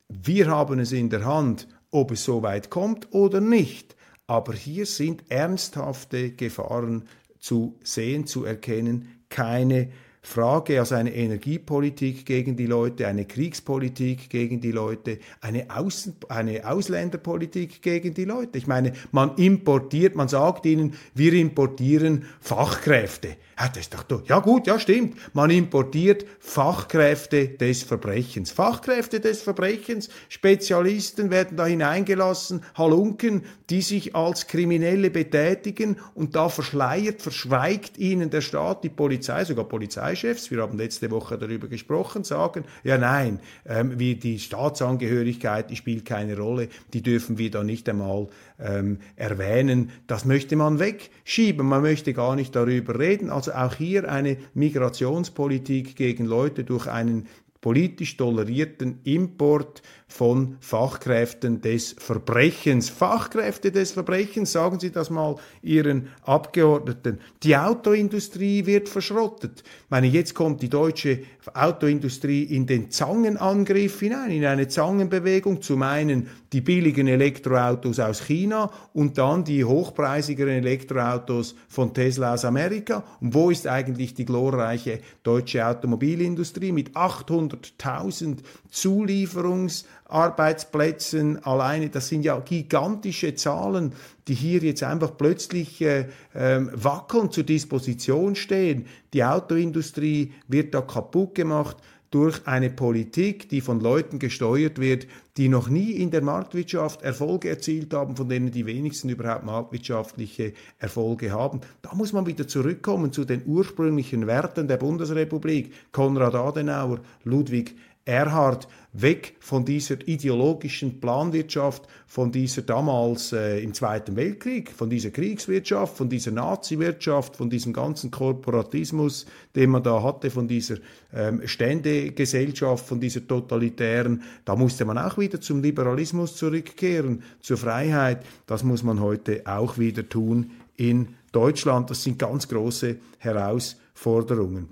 Wir 0.10 0.48
haben 0.48 0.80
es 0.80 0.92
in 0.92 1.10
der 1.10 1.26
Hand, 1.26 1.68
ob 1.90 2.12
es 2.12 2.24
so 2.24 2.44
weit 2.44 2.70
kommt 2.70 3.12
oder 3.14 3.42
nicht. 3.42 3.96
Aber 4.28 4.54
hier 4.54 4.86
sind 4.86 5.24
ernsthafte 5.30 6.32
Gefahren 6.32 7.06
zu 7.40 7.78
sehen, 7.84 8.26
zu 8.28 8.44
erkennen, 8.44 9.24
keine 9.30 9.90
Frage, 10.26 10.80
also 10.80 10.96
eine 10.96 11.14
Energiepolitik 11.14 12.26
gegen 12.26 12.56
die 12.56 12.66
Leute, 12.66 13.08
eine 13.08 13.26
Kriegspolitik 13.26 14.30
gegen 14.30 14.60
die 14.60 14.72
Leute, 14.72 15.20
eine, 15.42 15.68
Außen, 15.70 16.16
eine 16.30 16.70
Ausländerpolitik 16.70 17.82
gegen 17.82 18.14
die 18.14 18.26
Leute. 18.26 18.58
Ich 18.58 18.68
meine, 18.68 18.94
man 19.12 19.36
importiert, 19.36 20.16
man 20.16 20.28
sagt 20.28 20.66
ihnen, 20.66 20.96
wir 21.14 21.34
importieren 21.34 22.26
Fachkräfte. 22.40 23.38
Ja, 23.58 23.70
das 23.70 23.78
ist 23.84 23.94
doch 23.94 24.04
du. 24.04 24.22
Ja 24.28 24.40
gut, 24.40 24.68
ja 24.68 24.78
stimmt. 24.80 25.16
Man 25.34 25.50
importiert 25.50 26.26
Fachkräfte 26.40 27.48
des 27.48 27.84
Verbrechens. 27.84 28.52
Fachkräfte 28.52 29.22
des 29.22 29.42
Verbrechens, 29.42 30.10
Spezialisten 30.28 31.32
werden 31.32 31.56
da 31.56 31.66
hineingelassen, 31.66 32.64
Halunken, 32.78 33.44
die 33.70 33.82
sich 33.82 34.14
als 34.14 34.48
Kriminelle 34.48 35.10
betätigen 35.10 35.98
und 36.16 36.36
da 36.36 36.50
verschleiert, 36.50 37.22
verschweigt 37.22 37.98
ihnen 37.98 38.30
der 38.30 38.42
Staat, 38.42 38.84
die 38.84 38.90
Polizei, 38.90 39.46
sogar 39.46 39.66
Polizeichefs, 39.66 40.52
wir 40.52 40.62
haben 40.62 40.78
letzte 40.78 41.10
Woche 41.10 41.38
darüber 41.38 41.68
gesprochen, 41.68 42.26
sagen, 42.26 42.66
ja 42.84 42.98
nein, 42.98 43.40
ähm, 43.66 43.98
wie 43.98 44.16
die 44.16 44.38
Staatsangehörigkeit, 44.38 45.70
die 45.70 45.78
spielt 45.78 46.04
keine 46.04 46.38
Rolle, 46.38 46.68
die 46.94 47.02
dürfen 47.02 47.38
wir 47.38 47.52
da 47.52 47.64
nicht 47.64 47.88
einmal 47.88 48.28
ähm, 48.60 49.00
erwähnen. 49.16 49.92
Das 50.08 50.26
möchte 50.26 50.56
man 50.56 50.80
wegschieben, 50.80 51.66
man 51.68 51.82
möchte 51.82 52.14
gar 52.14 52.36
nicht 52.36 52.56
darüber 52.56 53.00
reden. 53.00 53.30
Also 53.30 53.45
auch 53.50 53.76
hier 53.76 54.12
eine 54.12 54.38
Migrationspolitik 54.54 55.96
gegen 55.96 56.26
Leute 56.26 56.64
durch 56.64 56.88
einen 56.88 57.28
politisch 57.62 58.16
tolerierten 58.18 59.00
Import 59.04 59.82
von 60.08 60.58
Fachkräften 60.60 61.62
des 61.62 61.96
Verbrechens. 61.98 62.90
Fachkräfte 62.90 63.72
des 63.72 63.92
Verbrechens, 63.92 64.52
sagen 64.52 64.80
Sie 64.80 64.92
das 64.92 65.10
mal 65.10 65.36
Ihren 65.62 66.10
Abgeordneten. 66.24 67.20
Die 67.44 67.58
Autoindustrie 67.58 68.66
wird 68.66 68.88
verschrottet. 68.88 69.64
Ich 69.66 69.90
meine, 69.90 70.08
jetzt 70.08 70.34
kommt 70.34 70.62
die 70.62 70.70
deutsche 70.70 71.24
Autoindustrie 71.54 72.44
in 72.44 72.66
den 72.66 72.92
Zangenangriff 72.92 74.00
hinein, 74.00 74.32
in 74.32 74.46
eine 74.46 74.68
Zangenbewegung. 74.68 75.62
Zum 75.62 75.82
einen 75.82 76.30
die 76.54 76.62
billigen 76.62 77.08
Elektroautos 77.08 78.00
aus 78.00 78.22
China 78.22 78.72
und 78.94 79.18
dann 79.18 79.44
die 79.44 79.66
hochpreisigeren 79.66 80.54
Elektroautos 80.54 81.56
von 81.68 81.94
Tesla 81.94 82.34
aus 82.34 82.46
Amerika. 82.46 83.04
Und 83.20 83.34
wo 83.34 83.50
ist 83.50 83.68
eigentlich 83.68 84.14
die 84.14 84.26
glorreiche 84.26 85.00
deutsche 85.24 85.66
Automobilindustrie 85.66 86.72
mit 86.72 86.92
800.000 86.92 88.38
Zulieferungs 88.70 89.86
Arbeitsplätzen 90.08 91.44
alleine, 91.44 91.90
das 91.90 92.08
sind 92.08 92.24
ja 92.24 92.40
gigantische 92.40 93.34
Zahlen, 93.36 93.94
die 94.28 94.36
hier 94.36 94.60
jetzt 94.60 94.84
einfach 94.84 95.18
plötzlich 95.18 95.82
äh, 95.82 96.08
ähm, 96.36 96.70
wackeln, 96.74 97.32
zur 97.32 97.44
Disposition 97.44 98.36
stehen. 98.36 98.86
Die 99.14 99.24
Autoindustrie 99.24 100.34
wird 100.48 100.74
da 100.74 100.82
kaputt 100.82 101.36
gemacht 101.36 101.78
durch 102.12 102.48
eine 102.48 102.70
Politik, 102.70 103.50
die 103.50 103.62
von 103.62 103.82
Leuten 103.82 104.20
gesteuert 104.20 104.80
wird, 104.80 105.08
die 105.38 105.50
noch 105.50 105.70
nie 105.70 105.92
in 105.92 106.12
der 106.12 106.22
Marktwirtschaft 106.22 107.02
Erfolge 107.02 107.50
erzielt 107.50 107.94
haben, 107.94 108.16
von 108.16 108.30
denen 108.30 108.52
die 108.52 108.66
wenigsten 108.66 109.10
überhaupt 109.10 109.44
marktwirtschaftliche 109.44 110.54
Erfolge 110.80 111.32
haben. 111.32 111.60
Da 111.82 111.94
muss 111.94 112.14
man 112.14 112.26
wieder 112.26 112.48
zurückkommen 112.48 113.12
zu 113.12 113.26
den 113.26 113.42
ursprünglichen 113.46 114.28
Werten 114.28 114.68
der 114.68 114.78
Bundesrepublik. 114.78 115.74
Konrad 115.92 116.36
Adenauer, 116.36 117.02
Ludwig 117.26 117.76
Erhard 118.06 118.68
weg 118.94 119.36
von 119.40 119.66
dieser 119.66 120.08
ideologischen 120.08 121.02
Planwirtschaft, 121.02 121.84
von 122.08 122.32
dieser 122.32 122.62
damals 122.62 123.34
äh, 123.34 123.60
im 123.60 123.74
Zweiten 123.74 124.16
Weltkrieg, 124.16 124.72
von 124.72 124.90
dieser 124.90 125.10
Kriegswirtschaft, 125.10 125.98
von 125.98 126.08
dieser 126.08 126.32
Nazi-Wirtschaft, 126.32 127.36
von 127.36 127.50
diesem 127.50 127.74
ganzen 127.74 128.12
Korporatismus, 128.12 129.26
den 129.56 129.72
man 129.72 129.84
da 129.84 130.02
hatte, 130.02 130.30
von 130.30 130.48
dieser 130.48 130.78
ähm, 131.14 131.46
Ständegesellschaft, 131.46 132.86
von 132.86 133.00
dieser 133.00 133.28
totalitären. 133.28 134.24
Da 134.46 134.56
musste 134.56 134.86
man 134.86 134.98
auch 134.98 135.18
wieder 135.18 135.42
zum 135.42 135.62
Liberalismus 135.62 136.38
zurückkehren, 136.38 137.24
zur 137.42 137.58
Freiheit. 137.58 138.24
Das 138.46 138.64
muss 138.64 138.84
man 138.84 139.02
heute 139.02 139.42
auch 139.46 139.78
wieder 139.78 140.08
tun 140.08 140.52
in 140.78 141.16
Deutschland. 141.32 141.90
Das 141.90 142.04
sind 142.04 142.20
ganz 142.20 142.48
große 142.48 142.98
Herausforderungen. 143.18 144.70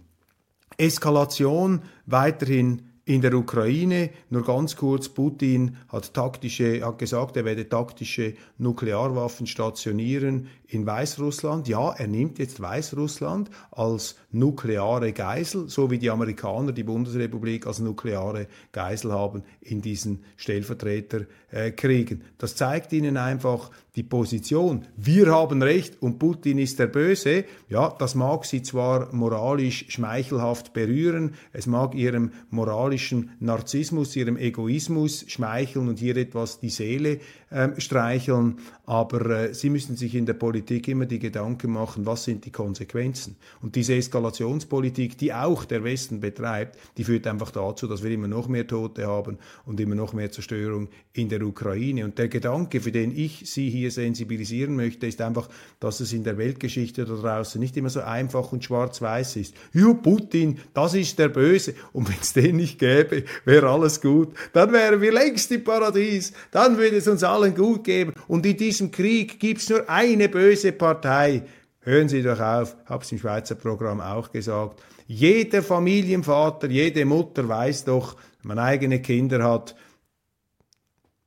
Eskalation 0.78 1.82
weiterhin 2.06 2.93
in 3.06 3.22
der 3.22 3.34
Ukraine, 3.34 4.12
nur 4.30 4.46
ganz 4.46 4.78
kurz, 4.78 5.10
Putin 5.10 5.76
hat 5.90 6.14
taktische, 6.14 6.86
hat 6.86 7.00
gesagt, 7.00 7.36
er 7.36 7.44
werde 7.44 7.68
taktische 7.68 8.34
Nuklearwaffen 8.58 9.46
stationieren 9.46 10.48
in 10.74 10.88
Weißrussland. 10.88 11.68
Ja, 11.68 11.92
er 11.92 12.08
nimmt 12.08 12.40
jetzt 12.40 12.60
Weißrussland 12.60 13.50
als 13.72 14.16
nukleare 14.32 15.14
Geisel, 15.14 15.70
so 15.70 15.92
wie 15.92 16.00
die 16.00 16.10
Amerikaner 16.10 16.72
die 16.72 16.84
Bundesrepublik 16.84 17.68
als 17.68 17.80
nukleare 17.80 18.48
Geisel 18.72 19.12
haben 19.12 19.44
in 19.62 19.82
diesen 19.82 20.24
Stellvertreterkriegen. 20.36 22.24
Das 22.40 22.56
zeigt 22.56 22.92
ihnen 22.92 23.18
einfach 23.18 23.70
die 23.96 24.04
Position. 24.04 24.86
Wir 24.98 25.28
haben 25.28 25.62
Recht 25.62 26.02
und 26.02 26.18
Putin 26.18 26.58
ist 26.58 26.80
der 26.80 26.88
Böse. 26.88 27.46
Ja, 27.70 27.90
das 28.00 28.16
mag 28.16 28.46
sie 28.46 28.64
zwar 28.64 29.14
moralisch 29.14 29.86
schmeichelhaft 29.90 30.74
berühren, 30.74 31.36
es 31.52 31.68
mag 31.68 31.94
ihrem 31.94 32.32
moralischen 32.50 33.32
Narzissmus, 33.40 34.16
ihrem 34.16 34.38
Egoismus 34.38 35.26
schmeicheln 35.28 35.88
und 35.88 36.00
hier 36.00 36.18
etwas 36.18 36.60
die 36.60 36.70
Seele 36.70 37.20
äh, 37.52 37.80
streicheln, 37.80 38.58
aber 38.88 39.30
äh, 39.30 39.54
sie 39.54 39.70
müssen 39.70 39.96
sich 39.96 40.16
in 40.16 40.26
der 40.26 40.34
Politik 40.34 40.63
immer 40.72 41.06
die 41.06 41.20
Gedanken 41.20 41.72
machen, 41.72 42.06
was 42.06 42.24
sind 42.24 42.46
die 42.46 42.52
Konsequenzen. 42.52 43.36
Und 43.62 43.76
diese 43.76 43.96
Eskalationspolitik, 43.96 45.18
die 45.18 45.34
auch 45.34 45.66
der 45.66 45.84
Westen 45.84 46.20
betreibt, 46.20 46.78
die 46.98 47.04
führt 47.04 47.28
einfach 47.28 47.52
dazu, 47.52 47.88
dass 47.88 48.04
wir 48.04 48.12
immer 48.12 48.28
noch 48.28 48.48
mehr 48.48 48.68
Tote 48.68 49.08
haben 49.08 49.38
und 49.66 49.80
immer 49.80 49.96
noch 49.96 50.14
mehr 50.14 50.32
Zerstörung 50.32 50.90
in 51.14 51.30
der 51.30 51.42
Ukraine. 51.44 52.06
Und 52.06 52.18
der 52.18 52.28
Gedanke, 52.28 52.82
für 52.82 52.92
den 52.92 53.16
ich 53.16 53.50
Sie 53.50 53.70
hier 53.70 53.92
sensibilisieren 53.92 54.76
möchte, 54.76 55.08
ist 55.08 55.22
einfach, 55.22 55.50
dass 55.80 56.00
es 56.00 56.14
in 56.14 56.24
der 56.24 56.38
Weltgeschichte 56.38 57.06
da 57.06 57.14
draußen 57.14 57.60
nicht 57.60 57.78
immer 57.78 57.90
so 57.90 58.02
einfach 58.02 58.52
und 58.52 58.64
schwarz-weiß 58.64 59.36
ist. 59.36 59.56
Ja, 59.74 59.94
Putin, 59.94 60.60
das 60.74 60.94
ist 60.94 61.20
der 61.20 61.30
Böse. 61.30 61.76
Und 61.92 62.10
wenn 62.10 62.20
es 62.20 62.34
den 62.34 62.58
nicht 62.58 62.80
gäbe, 62.80 63.24
wäre 63.46 63.70
alles 63.70 64.02
gut. 64.02 64.30
Dann 64.54 64.72
wären 64.72 65.02
wir 65.02 65.12
längst 65.12 65.52
im 65.52 65.64
Paradies. 65.64 66.34
Dann 66.52 66.78
würde 66.78 66.98
es 66.98 67.08
uns 67.08 67.24
allen 67.24 67.56
gut 67.56 67.84
geben. 67.84 68.14
Und 68.28 68.46
in 68.46 68.58
diesem 68.58 68.92
Krieg 68.92 69.40
gibt 69.40 69.62
es 69.62 69.70
nur 69.70 69.90
eine 69.90 70.30
böse 70.30 70.53
Partei. 70.78 71.44
Hören 71.82 72.08
Sie 72.08 72.22
doch 72.22 72.40
auf, 72.40 72.76
habe 72.86 73.04
es 73.04 73.12
im 73.12 73.20
Schweizer 73.20 73.56
Programm 73.56 74.00
auch 74.00 74.32
gesagt. 74.32 74.82
Jeder 75.06 75.62
Familienvater, 75.62 76.70
jede 76.70 77.06
Mutter 77.06 77.48
weiß 77.48 77.86
doch, 77.86 78.16
wenn 78.42 78.50
man 78.50 78.60
eigene 78.60 79.02
Kinder 79.02 79.44
hat, 79.44 79.76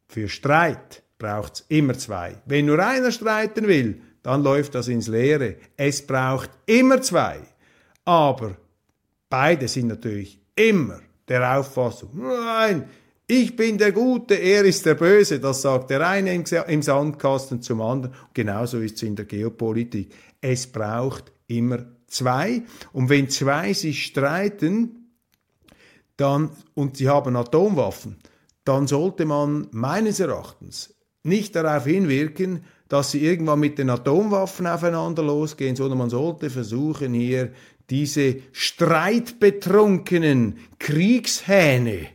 für 0.08 0.28
Streit 0.28 1.02
braucht 1.18 1.54
es 1.54 1.64
immer 1.68 1.94
zwei. 1.94 2.36
Wenn 2.46 2.66
nur 2.66 2.78
einer 2.78 3.12
streiten 3.12 3.68
will, 3.68 4.00
dann 4.22 4.42
läuft 4.42 4.74
das 4.74 4.88
ins 4.88 5.08
Leere. 5.08 5.56
Es 5.76 6.06
braucht 6.06 6.50
immer 6.66 7.02
zwei. 7.02 7.40
Aber 8.04 8.56
beide 9.28 9.68
sind 9.68 9.88
natürlich 9.88 10.40
immer 10.54 11.00
der 11.28 11.58
Auffassung, 11.58 12.10
nein, 12.14 12.88
ich 13.28 13.56
bin 13.56 13.76
der 13.76 13.90
Gute, 13.90 14.34
er 14.34 14.64
ist 14.64 14.86
der 14.86 14.94
Böse, 14.94 15.40
das 15.40 15.62
sagt 15.62 15.90
der 15.90 16.06
eine 16.06 16.32
im 16.32 16.82
Sandkasten 16.82 17.60
zum 17.60 17.80
anderen. 17.80 18.14
Genauso 18.34 18.78
ist 18.78 18.94
es 18.96 19.02
in 19.02 19.16
der 19.16 19.24
Geopolitik. 19.24 20.14
Es 20.40 20.68
braucht 20.68 21.32
immer 21.48 21.86
zwei. 22.06 22.62
Und 22.92 23.08
wenn 23.08 23.28
zwei 23.28 23.72
sich 23.72 24.04
streiten, 24.04 25.10
dann, 26.16 26.50
und 26.74 26.98
sie 26.98 27.08
haben 27.08 27.34
Atomwaffen, 27.34 28.16
dann 28.64 28.86
sollte 28.86 29.24
man 29.24 29.66
meines 29.72 30.20
Erachtens 30.20 30.94
nicht 31.24 31.56
darauf 31.56 31.84
hinwirken, 31.84 32.62
dass 32.88 33.10
sie 33.10 33.24
irgendwann 33.24 33.58
mit 33.58 33.78
den 33.78 33.90
Atomwaffen 33.90 34.68
aufeinander 34.68 35.24
losgehen, 35.24 35.74
sondern 35.74 35.98
man 35.98 36.10
sollte 36.10 36.48
versuchen, 36.48 37.12
hier 37.12 37.50
diese 37.90 38.36
streitbetrunkenen 38.52 40.58
Kriegshähne 40.78 42.14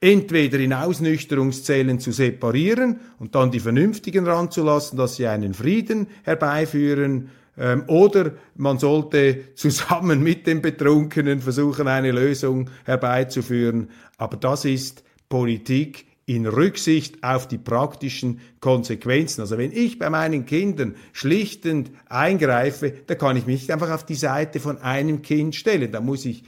entweder 0.00 0.58
in 0.58 0.72
Ausnüchterungszellen 0.72 2.00
zu 2.00 2.12
separieren 2.12 3.00
und 3.18 3.34
dann 3.34 3.50
die 3.50 3.60
Vernünftigen 3.60 4.26
ranzulassen, 4.26 4.96
dass 4.96 5.16
sie 5.16 5.26
einen 5.26 5.54
Frieden 5.54 6.06
herbeiführen, 6.22 7.30
ähm, 7.58 7.84
oder 7.88 8.32
man 8.56 8.78
sollte 8.78 9.54
zusammen 9.54 10.22
mit 10.22 10.46
den 10.46 10.62
Betrunkenen 10.62 11.40
versuchen, 11.40 11.88
eine 11.88 12.12
Lösung 12.12 12.70
herbeizuführen. 12.84 13.90
Aber 14.16 14.36
das 14.36 14.64
ist 14.64 15.04
Politik 15.28 16.06
in 16.24 16.46
Rücksicht 16.46 17.22
auf 17.24 17.48
die 17.48 17.58
praktischen 17.58 18.40
Konsequenzen. 18.60 19.40
Also 19.40 19.58
wenn 19.58 19.72
ich 19.72 19.98
bei 19.98 20.08
meinen 20.10 20.46
Kindern 20.46 20.94
schlichtend 21.12 21.90
eingreife, 22.08 22.92
da 23.06 23.16
kann 23.16 23.36
ich 23.36 23.46
mich 23.46 23.62
nicht 23.62 23.70
einfach 23.72 23.90
auf 23.90 24.06
die 24.06 24.14
Seite 24.14 24.60
von 24.60 24.78
einem 24.78 25.22
Kind 25.22 25.56
stellen. 25.56 25.90
Da 25.90 26.00
muss 26.00 26.24
ich 26.24 26.44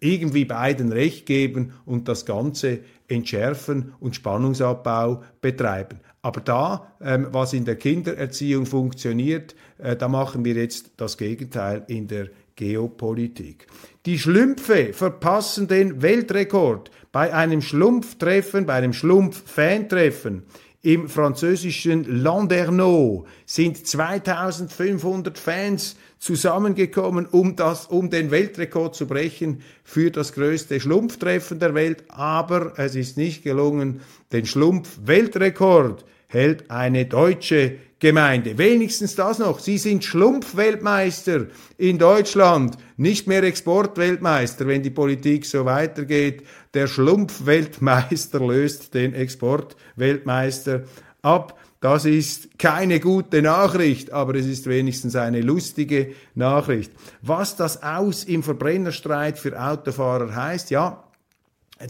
irgendwie 0.00 0.44
beiden 0.44 0.92
Recht 0.92 1.26
geben 1.26 1.72
und 1.84 2.08
das 2.08 2.26
Ganze 2.26 2.80
entschärfen 3.08 3.94
und 4.00 4.16
Spannungsabbau 4.16 5.22
betreiben. 5.40 6.00
Aber 6.22 6.40
da, 6.40 6.92
ähm, 7.02 7.28
was 7.30 7.52
in 7.52 7.64
der 7.64 7.76
Kindererziehung 7.76 8.66
funktioniert, 8.66 9.54
äh, 9.78 9.94
da 9.94 10.08
machen 10.08 10.44
wir 10.44 10.54
jetzt 10.54 10.92
das 10.96 11.18
Gegenteil 11.18 11.84
in 11.88 12.08
der 12.08 12.28
Geopolitik. 12.56 13.66
Die 14.06 14.18
Schlümpfe 14.18 14.92
verpassen 14.92 15.68
den 15.68 16.02
Weltrekord 16.02 16.90
bei 17.12 17.32
einem 17.34 17.60
Schlumpftreffen, 17.60 18.66
bei 18.66 18.74
einem 18.74 18.92
Schlumpf-Fantreffen 18.92 20.44
im 20.84 21.08
französischen 21.08 22.22
Landerneau 22.22 23.24
sind 23.46 23.86
2500 23.86 25.38
Fans 25.38 25.96
zusammengekommen, 26.18 27.24
um, 27.26 27.56
das, 27.56 27.86
um 27.86 28.10
den 28.10 28.30
Weltrekord 28.30 28.94
zu 28.94 29.06
brechen 29.06 29.62
für 29.82 30.10
das 30.10 30.34
größte 30.34 30.78
Schlumpftreffen 30.80 31.58
der 31.58 31.74
Welt. 31.74 32.04
Aber 32.08 32.74
es 32.76 32.94
ist 32.96 33.16
nicht 33.16 33.42
gelungen, 33.42 34.02
den 34.30 34.44
Schlumpf-Weltrekord 34.44 36.04
hält 36.26 36.70
eine 36.70 37.06
deutsche 37.06 37.76
Gemeinde. 38.04 38.58
Wenigstens 38.58 39.14
das 39.14 39.38
noch. 39.38 39.60
Sie 39.60 39.78
sind 39.78 40.04
Schlumpfweltmeister 40.04 41.46
in 41.78 41.96
Deutschland, 41.96 42.76
nicht 42.98 43.26
mehr 43.26 43.42
Exportweltmeister, 43.42 44.66
wenn 44.66 44.82
die 44.82 44.90
Politik 44.90 45.46
so 45.46 45.64
weitergeht. 45.64 46.42
Der 46.74 46.86
Schlumpfweltmeister 46.86 48.40
löst 48.46 48.92
den 48.92 49.14
Exportweltmeister 49.14 50.82
ab. 51.22 51.58
Das 51.80 52.04
ist 52.04 52.58
keine 52.58 53.00
gute 53.00 53.40
Nachricht, 53.40 54.12
aber 54.12 54.34
es 54.34 54.44
ist 54.44 54.66
wenigstens 54.66 55.16
eine 55.16 55.40
lustige 55.40 56.12
Nachricht. 56.34 56.92
Was 57.22 57.56
das 57.56 57.82
aus 57.82 58.24
im 58.24 58.42
Verbrennerstreit 58.42 59.38
für 59.38 59.58
Autofahrer 59.58 60.34
heißt, 60.36 60.68
ja, 60.70 61.03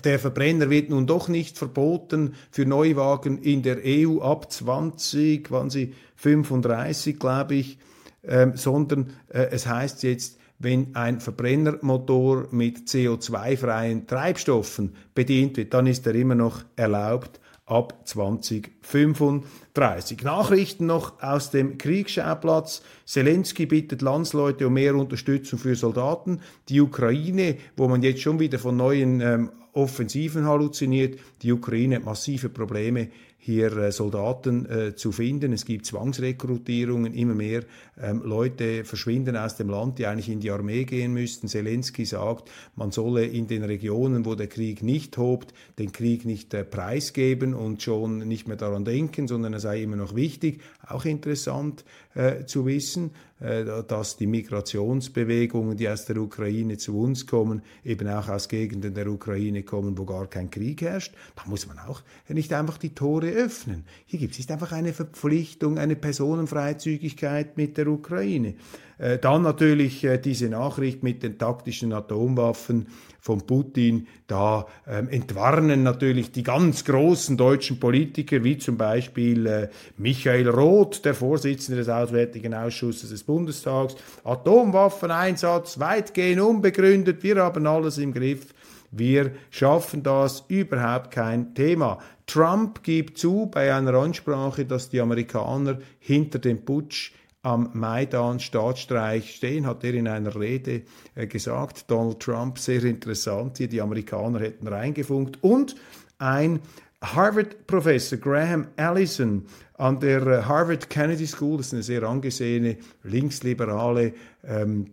der 0.05 0.19
Verbrenner 0.19 0.71
wird 0.71 0.91
nun 0.91 1.07
doch 1.07 1.29
nicht 1.29 1.59
verboten 1.59 2.35
für 2.51 2.67
Neuwagen 2.67 3.39
in 3.39 3.63
der 3.63 3.79
EU 3.85 4.21
ab 4.21 4.51
20, 4.51 5.51
wann 5.51 5.71
sie 5.71 5.95
35, 6.17 7.19
glaube 7.19 7.57
ich, 7.57 7.79
ähm, 8.23 8.57
sondern 8.57 9.11
äh, 9.29 9.49
es 9.51 9.67
heißt 9.67 10.03
jetzt, 10.03 10.39
wenn 10.59 10.95
ein 10.95 11.21
Verbrennermotor 11.21 12.49
mit 12.51 12.89
CO2-freien 12.89 14.07
Treibstoffen 14.07 14.95
bedient 15.15 15.57
wird, 15.57 15.75
dann 15.75 15.87
ist 15.87 16.07
er 16.07 16.15
immer 16.15 16.35
noch 16.35 16.65
erlaubt 16.77 17.41
ab 17.67 18.07
2035. 18.07 20.23
Nachrichten 20.23 20.87
noch 20.87 21.23
aus 21.23 21.51
dem 21.51 21.79
Kriegsschauplatz. 21.79 22.83
Zelensky 23.07 23.67
bittet 23.67 24.03
Landsleute 24.03 24.67
um 24.67 24.75
mehr 24.75 24.95
Unterstützung 24.95 25.59
für 25.59 25.75
Soldaten. 25.75 26.41
Die 26.69 26.81
Ukraine, 26.81 27.57
wo 27.77 27.89
man 27.89 28.03
jetzt 28.03 28.21
schon 28.21 28.39
wieder 28.39 28.59
von 28.59 28.77
neuen 28.77 29.21
ähm, 29.21 29.51
Offensiven 29.75 30.47
halluziniert. 30.47 31.19
Die 31.43 31.53
Ukraine 31.53 31.97
hat 31.97 32.05
massive 32.05 32.49
Probleme 32.49 33.09
hier 33.45 33.77
äh, 33.77 33.93
Soldaten 33.93 34.65
äh, 34.65 34.95
zu 34.97 35.13
finden. 35.13 35.53
Es 35.53 35.67
gibt 35.67 35.85
Zwangsrekrutierungen, 35.85 37.13
immer 37.13 37.35
mehr 37.35 37.65
ähm, 38.01 38.23
Leute 38.25 38.85
verschwinden 38.85 39.37
aus 39.37 39.57
dem 39.57 39.69
Land, 39.69 39.99
die 39.99 40.07
eigentlich 40.07 40.31
in 40.31 40.41
die 40.41 40.51
Armee 40.51 40.85
gehen 40.85 41.13
müssten. 41.13 41.47
Zelensky 41.47 42.07
sagt, 42.07 42.51
man 42.75 42.91
solle 42.91 43.27
in 43.27 43.47
den 43.47 43.63
Regionen, 43.63 44.25
wo 44.25 44.35
der 44.35 44.47
Krieg 44.47 44.83
nicht 44.83 45.13
tobt, 45.13 45.53
den 45.79 45.93
Krieg 45.93 46.25
nicht 46.25 46.55
äh, 46.55 46.65
preisgeben 46.65 47.53
und 47.53 47.83
schon 47.83 48.27
nicht 48.27 48.49
mehr 48.49 48.57
daran 48.57 48.87
denken, 48.87 49.29
sondern 49.29 49.53
er 49.53 49.61
sei 49.61 49.83
immer 49.83 49.97
noch 49.97 50.15
wichtig. 50.15 50.63
Auch 50.87 51.05
interessant 51.05 51.85
äh, 52.15 52.45
zu 52.45 52.67
wissen. 52.67 53.11
Äh, 53.45 53.83
dass 53.87 54.17
die 54.17 54.27
Migrationsbewegungen, 54.27 55.77
die 55.77 55.89
aus 55.89 56.07
der 56.07 56.17
Ukraine 56.17 56.79
zu 56.79 56.99
uns 56.99 57.27
kommen, 57.27 57.61
eben 57.85 58.09
auch 58.09 58.29
aus 58.29 58.49
Gegenden 58.49 58.95
der 58.95 59.07
Ukraine 59.07 59.65
kommen, 59.65 59.99
wo 59.99 60.07
gar 60.07 60.29
kein 60.29 60.49
Krieg 60.51 60.81
herrscht. 60.81 61.15
Da 61.37 61.43
muss 61.47 61.67
man 61.67 61.79
auch 61.79 62.03
nicht 62.29 62.55
einfach 62.55 62.79
die 62.79 62.95
Tore 62.95 63.29
öffnen. 63.29 63.85
Hier 64.07 64.19
gibt 64.19 64.39
es 64.39 64.49
einfach 64.49 64.73
eine 64.73 64.95
Verpflichtung, 64.95 65.79
eine 65.79 65.95
Personenfreizügigkeit 65.95 67.59
mit 67.59 67.77
der 67.77 67.89
Ukraine. 67.89 68.55
Äh, 68.99 69.19
dann 69.19 69.43
natürlich 69.43 70.05
äh, 70.05 70.19
diese 70.19 70.49
Nachricht 70.49 71.03
mit 71.03 71.23
den 71.23 71.39
taktischen 71.39 71.93
Atomwaffen 71.93 72.87
von 73.21 73.47
Putin. 73.47 74.07
Da 74.27 74.67
ähm, 74.87 75.09
entwarnen 75.09 75.83
natürlich 75.83 76.31
die 76.31 76.43
ganz 76.43 76.85
großen 76.85 77.37
deutschen 77.37 77.81
Politiker, 77.81 78.45
wie 78.45 78.59
zum 78.59 78.77
Beispiel 78.77 79.47
äh, 79.47 79.69
Michael 79.97 80.49
Roth, 80.49 81.05
der 81.05 81.15
Vorsitzende 81.15 81.79
des 81.79 81.89
Auswärtigen 81.89 82.55
Ausschusses 82.55 83.11
des 83.11 83.25
Bundestags. 83.25 83.97
Atomwaffeneinsatz 84.25 85.81
weitgehend 85.81 86.43
unbegründet. 86.43 87.23
Wir 87.23 87.37
haben 87.37 87.67
alles 87.67 87.99
im 87.99 88.13
Griff. 88.13 88.55
Wir 88.91 89.33
schaffen 89.51 90.03
das, 90.03 90.45
überhaupt 90.49 91.11
kein 91.11 91.55
Thema. 91.55 91.99
Trump 92.27 92.83
gibt 92.83 93.19
zu 93.19 93.51
bei 93.51 93.75
einer 93.75 93.95
Ansprache, 93.95 94.65
dass 94.67 94.91
die 94.91 95.01
Amerikaner 95.01 95.79
hinter 95.99 96.39
dem 96.39 96.65
Putsch 96.65 97.13
am 97.45 97.71
Maidan 97.75 98.41
Staatsstreich 98.41 99.37
stehen, 99.37 99.67
hat 99.67 99.85
er 99.85 99.95
in 99.95 100.09
einer 100.09 100.35
Rede 100.35 100.83
äh, 101.15 101.27
gesagt. 101.27 101.91
Donald 101.91 102.21
Trump, 102.21 102.59
sehr 102.59 102.83
interessant, 102.85 103.59
hier 103.59 103.69
die 103.69 103.81
Amerikaner 103.81 104.41
hätten 104.41 104.67
reingefunkt. 104.67 105.43
Und 105.43 105.77
ein 106.19 106.61
Harvard-Professor 107.03 108.19
Graham 108.19 108.69
Allison 108.77 109.45
an 109.77 110.01
der 110.01 110.27
äh, 110.27 110.43
Harvard 110.43 110.89
Kennedy 110.89 111.27
School, 111.27 111.59
das 111.59 111.67
ist 111.67 111.75
eine 111.75 111.83
sehr 111.83 112.03
angesehene 112.05 112.79
linksliberale 113.03 114.15
ähm, 114.43 114.87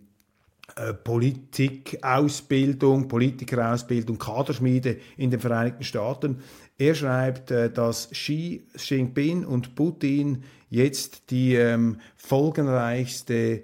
äh, 0.76 0.94
Politikausbildung, 0.94 3.08
Politikerausbildung, 3.08 4.18
Kaderschmiede 4.18 4.98
in 5.16 5.32
den 5.32 5.40
Vereinigten 5.40 5.84
Staaten. 5.84 6.40
Er 6.78 6.96
schreibt, 6.96 7.52
äh, 7.52 7.72
dass 7.72 8.10
Xi 8.10 8.64
Jinping 8.76 9.46
und 9.46 9.76
Putin 9.76 10.44
jetzt 10.72 11.30
die 11.30 11.54
ähm, 11.54 11.98
folgenreichste, 12.16 13.64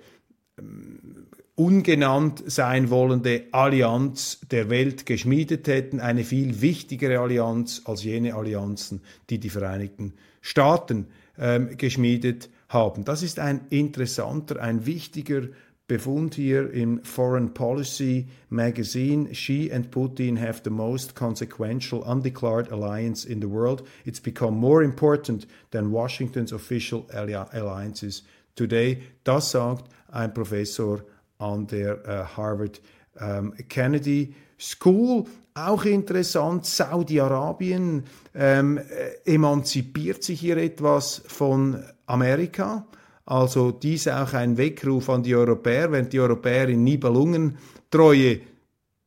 ähm, 0.60 1.28
ungenannt 1.56 2.44
sein 2.46 2.92
wollende 2.92 3.46
Allianz 3.52 4.42
der 4.52 4.70
Welt 4.70 5.08
geschmiedet 5.08 5.68
hätten, 5.68 6.00
eine 6.00 6.24
viel 6.24 6.62
wichtigere 6.62 7.18
Allianz 7.20 7.82
als 7.86 8.04
jene 8.04 8.36
Allianzen, 8.36 9.02
die 9.32 9.40
die 9.40 9.50
Vereinigten 9.50 10.14
Staaten 10.42 11.08
ähm, 11.40 11.76
geschmiedet 11.78 12.50
haben. 12.70 13.06
Das 13.06 13.24
ist 13.24 13.40
ein 13.40 13.62
interessanter, 13.70 14.62
ein 14.62 14.86
wichtiger 14.86 15.44
Befund 15.88 16.36
hier 16.36 16.70
im 16.74 17.02
Foreign 17.04 17.54
Policy 17.54 18.28
magazine. 18.50 19.30
Xi 19.32 19.72
and 19.72 19.90
Putin 19.90 20.38
have 20.38 20.62
the 20.64 20.70
most 20.70 21.16
consequential 21.16 22.04
undeclared 22.04 22.70
alliance 22.74 23.24
in 23.24 23.40
the 23.40 23.48
world. 23.48 23.84
It's 24.04 24.20
become 24.20 24.58
more 24.58 24.84
important 24.84 25.48
than 25.72 25.94
Washington's 25.94 26.52
official 26.52 27.06
alliances 27.14 28.24
today. 28.56 29.02
Das 29.24 29.52
sagt 29.52 29.86
ein 30.12 30.34
Professor 30.34 31.06
an 31.40 31.68
der 31.68 32.00
uh, 32.06 32.26
Harvard 32.36 32.82
um, 33.22 33.54
Kennedy 33.70 34.36
School. 34.60 35.26
Auch 35.54 35.86
interessant, 35.86 36.66
Saudi-Arabien 36.66 38.04
ähm, 38.36 38.80
emanzipiert 39.26 40.22
sich 40.24 40.40
hier 40.40 40.58
etwas 40.58 41.24
von 41.28 41.82
Amerika. 42.06 42.86
Also 43.28 43.72
dies 43.72 44.08
auch 44.08 44.34
ein 44.34 44.58
Weckruf 44.58 45.10
an 45.10 45.22
die 45.22 45.36
Europäer, 45.36 45.92
wenn 45.92 46.10
die 46.10 46.20
Europäer 46.20 46.70
in 46.70 46.84
Nibelungentreue 46.84 48.40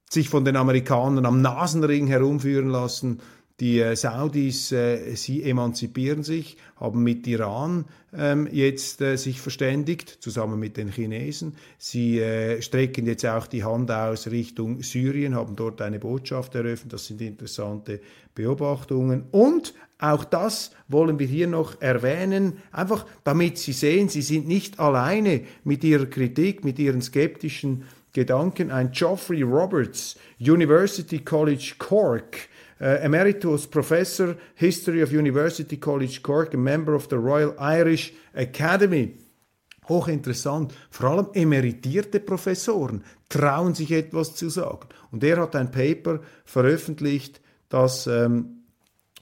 sich 0.09 0.29
von 0.29 0.45
den 0.45 0.57
Amerikanern 0.57 1.27
am 1.27 1.41
Nasenring 1.41 2.07
herumführen 2.07 2.69
lassen, 2.69 3.21
Die 3.61 3.79
äh, 3.81 3.95
Saudis, 3.95 4.73
äh, 4.73 5.15
sie 5.17 5.43
emanzipieren 5.43 6.23
sich, 6.23 6.57
haben 6.77 7.03
mit 7.03 7.27
Iran 7.27 7.85
ähm, 8.17 8.49
jetzt 8.51 9.03
äh, 9.03 9.17
sich 9.17 9.39
verständigt, 9.39 10.09
zusammen 10.21 10.59
mit 10.59 10.79
den 10.79 10.89
Chinesen. 10.89 11.57
Sie 11.77 12.21
äh, 12.21 12.63
strecken 12.63 13.07
jetzt 13.07 13.27
auch 13.27 13.47
die 13.47 13.63
Hand 13.63 13.91
aus 13.91 14.29
Richtung 14.29 14.83
Syrien, 14.83 15.35
haben 15.35 15.57
dort 15.57 15.83
eine 15.83 15.99
Botschaft 15.99 16.55
eröffnet. 16.55 16.95
Das 16.95 17.07
sind 17.07 17.21
interessante 17.21 18.01
Beobachtungen. 18.35 19.25
Und 19.31 19.75
auch 20.01 20.25
das 20.25 20.71
wollen 20.89 21.19
wir 21.19 21.27
hier 21.27 21.47
noch 21.47 21.81
erwähnen, 21.81 22.55
einfach 22.73 23.07
damit 23.23 23.59
Sie 23.59 23.73
sehen, 23.73 24.09
Sie 24.09 24.23
sind 24.23 24.49
nicht 24.49 24.81
alleine 24.81 25.43
mit 25.63 25.85
Ihrer 25.85 26.07
Kritik, 26.07 26.65
mit 26.65 26.79
Ihren 26.79 27.03
skeptischen 27.03 27.85
Gedanken. 28.13 28.71
Ein 28.71 28.91
Geoffrey 28.93 29.43
Roberts, 29.43 30.17
University 30.39 31.19
College 31.21 31.75
Cork, 31.79 32.49
Uh, 32.83 32.97
Emeritus 33.03 33.67
Professor, 33.67 34.37
History 34.55 35.03
of 35.03 35.13
University 35.13 35.77
College 35.77 36.21
Cork, 36.23 36.55
a 36.55 36.57
member 36.57 36.95
of 36.95 37.09
the 37.11 37.17
Royal 37.19 37.55
Irish 37.59 38.15
Academy. 38.33 39.19
Hochinteressant. 39.87 40.73
Vor 40.89 41.11
allem 41.11 41.27
emeritierte 41.35 42.21
Professoren 42.21 43.05
trauen 43.29 43.75
sich 43.75 43.93
etwas 43.93 44.35
zu 44.35 44.49
sagen. 44.49 44.89
Und 45.11 45.23
er 45.23 45.43
hat 45.43 45.57
ein 45.57 45.71
Paper 45.71 46.21
veröffentlicht, 46.47 47.43
das 47.69 48.07
ähm, 48.07 48.60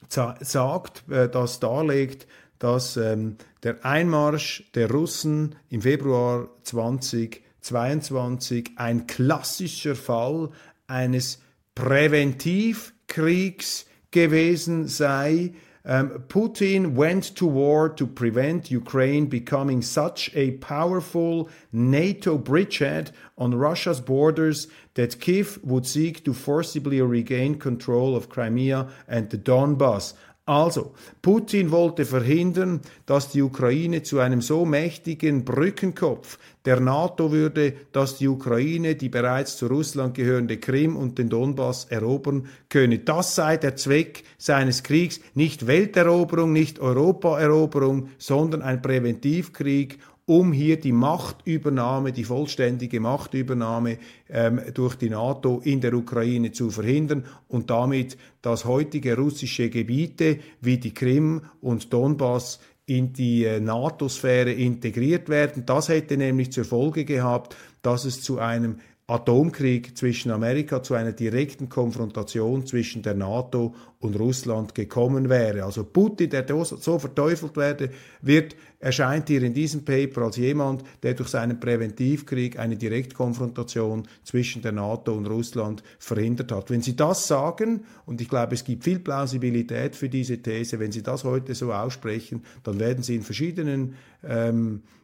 sagt, 0.09 1.05
äh, 1.11 1.29
das 1.29 1.61
darlegt, 1.61 2.27
dass 2.59 2.97
ähm, 2.97 3.37
der 3.63 3.85
Einmarsch 3.85 4.65
der 4.75 4.91
Russen 4.91 5.55
im 5.69 5.83
Februar 5.83 6.49
2022 6.65 8.71
ein 8.77 9.07
klassischer 9.07 9.95
Fall 9.95 10.49
eines 10.87 11.43
Präventiv- 11.75 12.95
Kriegs 13.09 13.87
gewesen 14.13 14.87
sei. 14.87 15.55
Um, 15.89 16.11
Putin 16.29 16.93
went 16.93 17.35
to 17.37 17.47
war 17.47 17.89
to 17.89 18.07
prevent 18.07 18.71
Ukraine 18.71 19.25
becoming 19.25 19.81
such 19.81 20.31
a 20.35 20.51
powerful 20.59 21.49
NATO 21.73 22.37
bridgehead 22.37 23.11
on 23.39 23.55
Russia's 23.55 24.03
borders 24.03 24.69
that 24.95 25.19
Kiev 25.19 25.59
would 25.65 25.87
seek 25.87 26.25
to 26.25 26.35
forcibly 26.35 27.01
regain 27.01 27.59
control 27.59 28.15
of 28.15 28.29
Crimea 28.29 28.91
and 29.09 29.31
the 29.31 29.39
Donbass. 29.39 30.13
Also, 30.49 30.95
Putin 31.21 31.71
wollte 31.73 32.07
verhindern, 32.07 32.81
dass 33.05 33.29
die 33.29 33.43
Ukraine 33.43 34.03
zu 34.03 34.19
einem 34.19 34.41
so 34.41 34.65
mächtigen 34.65 35.45
Brückenkopf 35.45 36.39
der 36.65 36.81
NATO 36.81 37.33
würde, 37.33 37.75
dass 37.93 38.17
die 38.17 38.29
Ukraine 38.29 38.95
die 38.95 39.11
bereits 39.11 39.59
zu 39.59 39.67
Russland 39.67 40.15
gehörende 40.15 40.57
Krim 40.57 40.97
und 40.97 41.19
den 41.19 41.29
Donbass 41.29 41.85
erobern 41.85 42.47
könne. 42.71 43.01
Das 43.01 43.35
sei 43.35 43.59
der 43.59 43.77
Zweck 43.77 44.25
seines 44.39 44.83
Kriegs, 44.83 45.21
nicht 45.35 45.67
Welteroberung, 45.67 46.51
nicht 46.55 46.79
Europaeroberung, 46.79 48.09
sondern 48.17 48.63
ein 48.63 48.81
Präventivkrieg 48.81 49.99
um 50.29 50.53
hier 50.53 50.79
die 50.79 50.93
Machtübernahme, 50.93 52.13
die 52.13 52.25
vollständige 52.25 53.01
Machtübernahme 53.01 53.97
ähm, 54.29 54.61
durch 54.75 54.95
die 54.95 55.09
NATO 55.09 55.63
in 55.65 55.81
der 55.81 55.95
Ukraine 55.95 56.53
zu 56.53 56.71
verhindern 56.71 57.25
und 57.49 57.71
damit 57.71 58.19
das 58.43 58.67
heutige 58.67 59.17
russische 59.17 59.71
Gebiete 59.71 60.39
wie 60.61 60.77
die 60.77 60.93
Krim 60.93 61.41
und 61.63 61.95
Donbass 61.95 62.61
in 62.85 63.15
die 63.15 63.45
äh, 63.45 63.59
NATO-Sphäre 63.59 64.53
integriert 64.53 65.31
werden. 65.31 65.65
Das 65.65 65.89
hätte 65.89 66.19
nämlich 66.19 66.53
zur 66.53 66.67
Folge 66.67 67.07
gehabt, 67.07 67.57
dass 67.81 68.05
es 68.05 68.21
zu 68.21 68.39
einem 68.39 68.81
Atomkrieg 69.11 69.97
zwischen 69.97 70.31
Amerika 70.31 70.83
zu 70.83 70.93
einer 70.93 71.13
direkten 71.13 71.71
Konfrontation 71.71 72.67
zwischen 72.67 73.01
der 73.01 73.15
NATO 73.15 73.75
und 74.01 74.21
Russland 74.21 74.75
gekommen 74.75 75.31
wäre. 75.31 75.65
Also 75.65 75.85
Putin, 75.85 76.29
der 76.29 76.45
so 76.65 76.99
verteufelt 76.99 77.57
werde, 77.57 77.89
wird, 78.21 78.55
erscheint 78.81 79.29
hier 79.29 79.43
in 79.43 79.55
diesem 79.55 79.83
Paper 79.83 80.23
als 80.23 80.37
jemand, 80.37 80.85
der 81.03 81.15
durch 81.15 81.31
seinen 81.31 81.59
Präventivkrieg 81.59 82.59
eine 82.59 82.77
Direktkonfrontation 82.77 84.07
zwischen 84.25 84.61
der 84.61 84.73
NATO 84.73 85.15
und 85.15 85.27
Russland 85.27 85.83
verhindert 85.99 86.53
hat. 86.53 86.71
Wenn 86.71 86.83
Sie 86.83 86.95
das 86.95 87.27
sagen, 87.27 87.85
und 88.05 88.21
ich 88.21 88.29
glaube, 88.29 88.55
es 88.55 88.63
gibt 88.63 88.85
viel 88.85 88.99
Plausibilität 88.99 89.97
für 89.97 90.11
diese 90.11 90.43
These, 90.43 90.79
wenn 90.81 90.93
Sie 90.93 91.03
das 91.03 91.25
heute 91.25 91.55
so 91.55 91.73
aussprechen, 91.73 92.45
dann 92.63 92.79
werden 92.79 93.03
Sie 93.03 93.17
in 93.17 93.23
verschiedenen 93.23 93.95
ähm, 94.23 94.83
äh, 94.85 94.98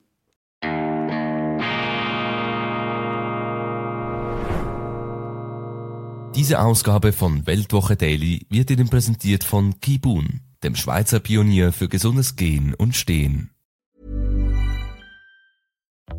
Diese 6.36 6.60
Ausgabe 6.62 7.14
von 7.14 7.48
Weltwoche 7.48 7.96
Daily 7.96 8.46
wird 8.50 8.70
Ihnen 8.70 8.90
präsentiert 8.90 9.44
von 9.44 9.80
Kibun, 9.80 10.42
dem 10.64 10.76
Schweizer 10.76 11.20
Pionier 11.20 11.72
für 11.74 11.90
gesundes 11.90 12.36
Gehen 12.36 12.76
und 12.76 12.96
Stehen. 12.96 13.50